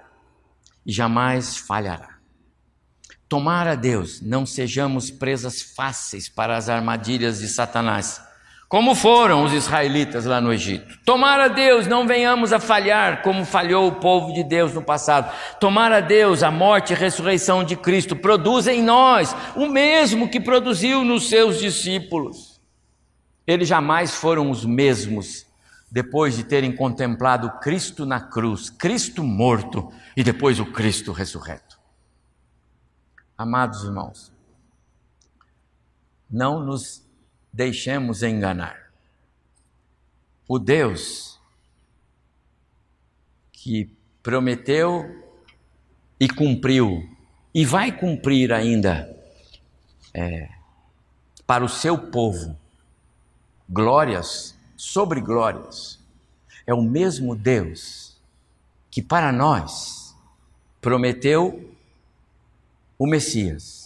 e 0.86 0.92
jamais 0.92 1.56
falhará. 1.56 2.20
Tomara 3.28 3.76
Deus, 3.76 4.20
não 4.20 4.46
sejamos 4.46 5.10
presas 5.10 5.60
fáceis 5.60 6.28
para 6.28 6.56
as 6.56 6.68
armadilhas 6.68 7.40
de 7.40 7.48
Satanás 7.48 8.22
como 8.68 8.94
foram 8.94 9.44
os 9.44 9.52
israelitas 9.54 10.26
lá 10.26 10.42
no 10.42 10.52
Egito. 10.52 10.98
Tomara 11.04 11.48
Deus, 11.48 11.86
não 11.86 12.06
venhamos 12.06 12.52
a 12.52 12.60
falhar 12.60 13.22
como 13.22 13.44
falhou 13.44 13.88
o 13.88 13.94
povo 13.96 14.32
de 14.34 14.44
Deus 14.44 14.74
no 14.74 14.82
passado. 14.82 15.34
Tomara 15.58 16.00
Deus, 16.00 16.42
a 16.42 16.50
morte 16.50 16.90
e 16.90 16.94
a 16.94 16.98
ressurreição 16.98 17.64
de 17.64 17.74
Cristo 17.76 18.14
produz 18.14 18.66
em 18.66 18.82
nós 18.82 19.34
o 19.56 19.66
mesmo 19.66 20.28
que 20.28 20.38
produziu 20.38 21.02
nos 21.02 21.30
seus 21.30 21.58
discípulos. 21.58 22.60
Eles 23.46 23.66
jamais 23.66 24.14
foram 24.14 24.50
os 24.50 24.66
mesmos 24.66 25.46
depois 25.90 26.36
de 26.36 26.44
terem 26.44 26.70
contemplado 26.70 27.50
Cristo 27.60 28.04
na 28.04 28.20
cruz, 28.20 28.68
Cristo 28.68 29.24
morto 29.24 29.90
e 30.14 30.22
depois 30.22 30.60
o 30.60 30.66
Cristo 30.66 31.12
ressurreto. 31.12 31.78
Amados 33.38 33.82
irmãos, 33.84 34.30
não 36.30 36.62
nos 36.62 37.07
deixemos 37.52 38.22
enganar. 38.22 38.90
O 40.46 40.58
Deus 40.58 41.38
que 43.52 43.90
prometeu 44.22 45.24
e 46.18 46.28
cumpriu, 46.28 47.08
e 47.54 47.64
vai 47.64 47.92
cumprir 47.92 48.52
ainda 48.52 49.14
é, 50.12 50.48
para 51.46 51.64
o 51.64 51.68
seu 51.68 51.96
povo, 52.10 52.56
glórias 53.68 54.56
sobre 54.76 55.20
glórias, 55.20 55.98
é 56.66 56.74
o 56.74 56.82
mesmo 56.82 57.34
Deus 57.34 58.16
que 58.90 59.02
para 59.02 59.30
nós 59.32 60.16
prometeu 60.80 61.74
o 62.98 63.06
Messias 63.06 63.77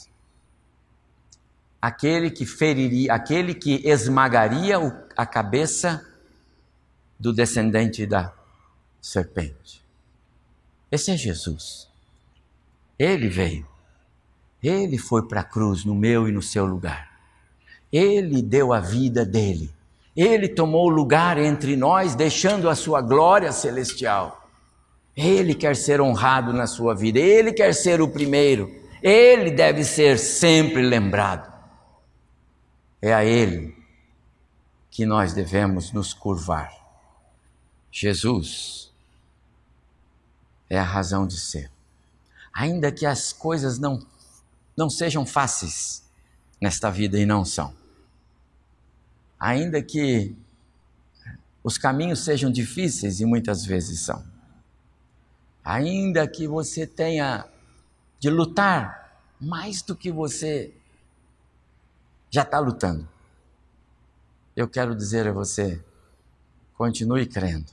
aquele 1.82 2.30
que 2.30 2.46
feriria, 2.46 3.12
aquele 3.12 3.52
que 3.52 3.82
esmagaria 3.84 4.78
a 5.16 5.26
cabeça 5.26 6.06
do 7.18 7.32
descendente 7.32 8.06
da 8.06 8.32
serpente. 9.00 9.82
Esse 10.92 11.10
é 11.10 11.16
Jesus. 11.16 11.88
Ele 12.96 13.28
veio. 13.28 13.66
Ele 14.62 14.96
foi 14.96 15.26
para 15.26 15.40
a 15.40 15.44
cruz 15.44 15.84
no 15.84 15.92
meu 15.92 16.28
e 16.28 16.32
no 16.32 16.40
seu 16.40 16.64
lugar. 16.64 17.10
Ele 17.92 18.40
deu 18.40 18.72
a 18.72 18.78
vida 18.78 19.24
dele. 19.24 19.68
Ele 20.16 20.48
tomou 20.48 20.88
lugar 20.88 21.36
entre 21.36 21.74
nós, 21.74 22.14
deixando 22.14 22.68
a 22.68 22.76
sua 22.76 23.00
glória 23.00 23.50
celestial. 23.50 24.48
Ele 25.16 25.54
quer 25.54 25.74
ser 25.74 26.00
honrado 26.00 26.52
na 26.52 26.68
sua 26.68 26.94
vida. 26.94 27.18
Ele 27.18 27.52
quer 27.52 27.74
ser 27.74 28.00
o 28.00 28.08
primeiro. 28.08 28.70
Ele 29.02 29.50
deve 29.50 29.82
ser 29.82 30.16
sempre 30.18 30.82
lembrado. 30.82 31.51
É 33.02 33.12
a 33.12 33.24
Ele 33.24 33.76
que 34.88 35.04
nós 35.04 35.32
devemos 35.32 35.90
nos 35.90 36.14
curvar. 36.14 36.72
Jesus 37.90 38.92
é 40.70 40.78
a 40.78 40.84
razão 40.84 41.26
de 41.26 41.38
ser. 41.38 41.70
Ainda 42.52 42.92
que 42.92 43.04
as 43.04 43.32
coisas 43.32 43.78
não, 43.78 44.06
não 44.76 44.88
sejam 44.88 45.26
fáceis 45.26 46.04
nesta 46.60 46.90
vida 46.90 47.18
e 47.18 47.26
não 47.26 47.44
são. 47.44 47.74
Ainda 49.38 49.82
que 49.82 50.36
os 51.64 51.76
caminhos 51.76 52.20
sejam 52.20 52.52
difíceis 52.52 53.20
e 53.20 53.24
muitas 53.24 53.64
vezes 53.64 54.00
são. 54.00 54.24
Ainda 55.64 56.28
que 56.28 56.46
você 56.46 56.86
tenha 56.86 57.48
de 58.20 58.30
lutar 58.30 59.20
mais 59.40 59.82
do 59.82 59.96
que 59.96 60.12
você 60.12 60.72
já 62.32 62.40
está 62.40 62.58
lutando. 62.58 63.06
Eu 64.56 64.66
quero 64.66 64.94
dizer 64.96 65.28
a 65.28 65.32
você: 65.32 65.78
continue 66.74 67.26
crendo, 67.26 67.70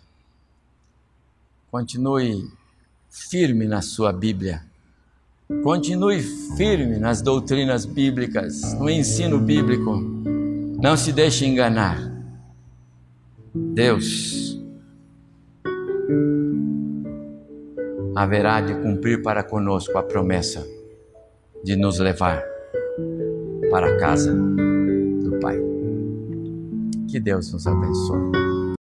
continue 1.72 2.52
firme 3.10 3.66
na 3.66 3.82
sua 3.82 4.12
Bíblia, 4.12 4.62
continue 5.64 6.22
firme 6.58 7.00
nas 7.00 7.22
doutrinas 7.22 7.86
bíblicas, 7.86 8.74
no 8.74 8.90
ensino 8.90 9.40
bíblico. 9.40 9.98
Não 10.82 10.96
se 10.98 11.14
deixe 11.14 11.46
enganar. 11.46 11.98
Deus 13.54 14.60
haverá 18.16 18.60
de 18.60 18.76
cumprir 18.76 19.22
para 19.24 19.44
conosco 19.44 19.98
a 19.98 20.04
promessa 20.04 20.66
de 21.64 21.76
nos 21.76 22.00
levar 22.00 22.44
para 23.70 23.88
a 23.88 23.98
casa 23.98 24.34
do 24.34 25.40
Pai. 25.40 25.58
Que 27.10 27.20
Deus 27.20 27.52
nos 27.52 27.66
abençoe. 27.66 28.59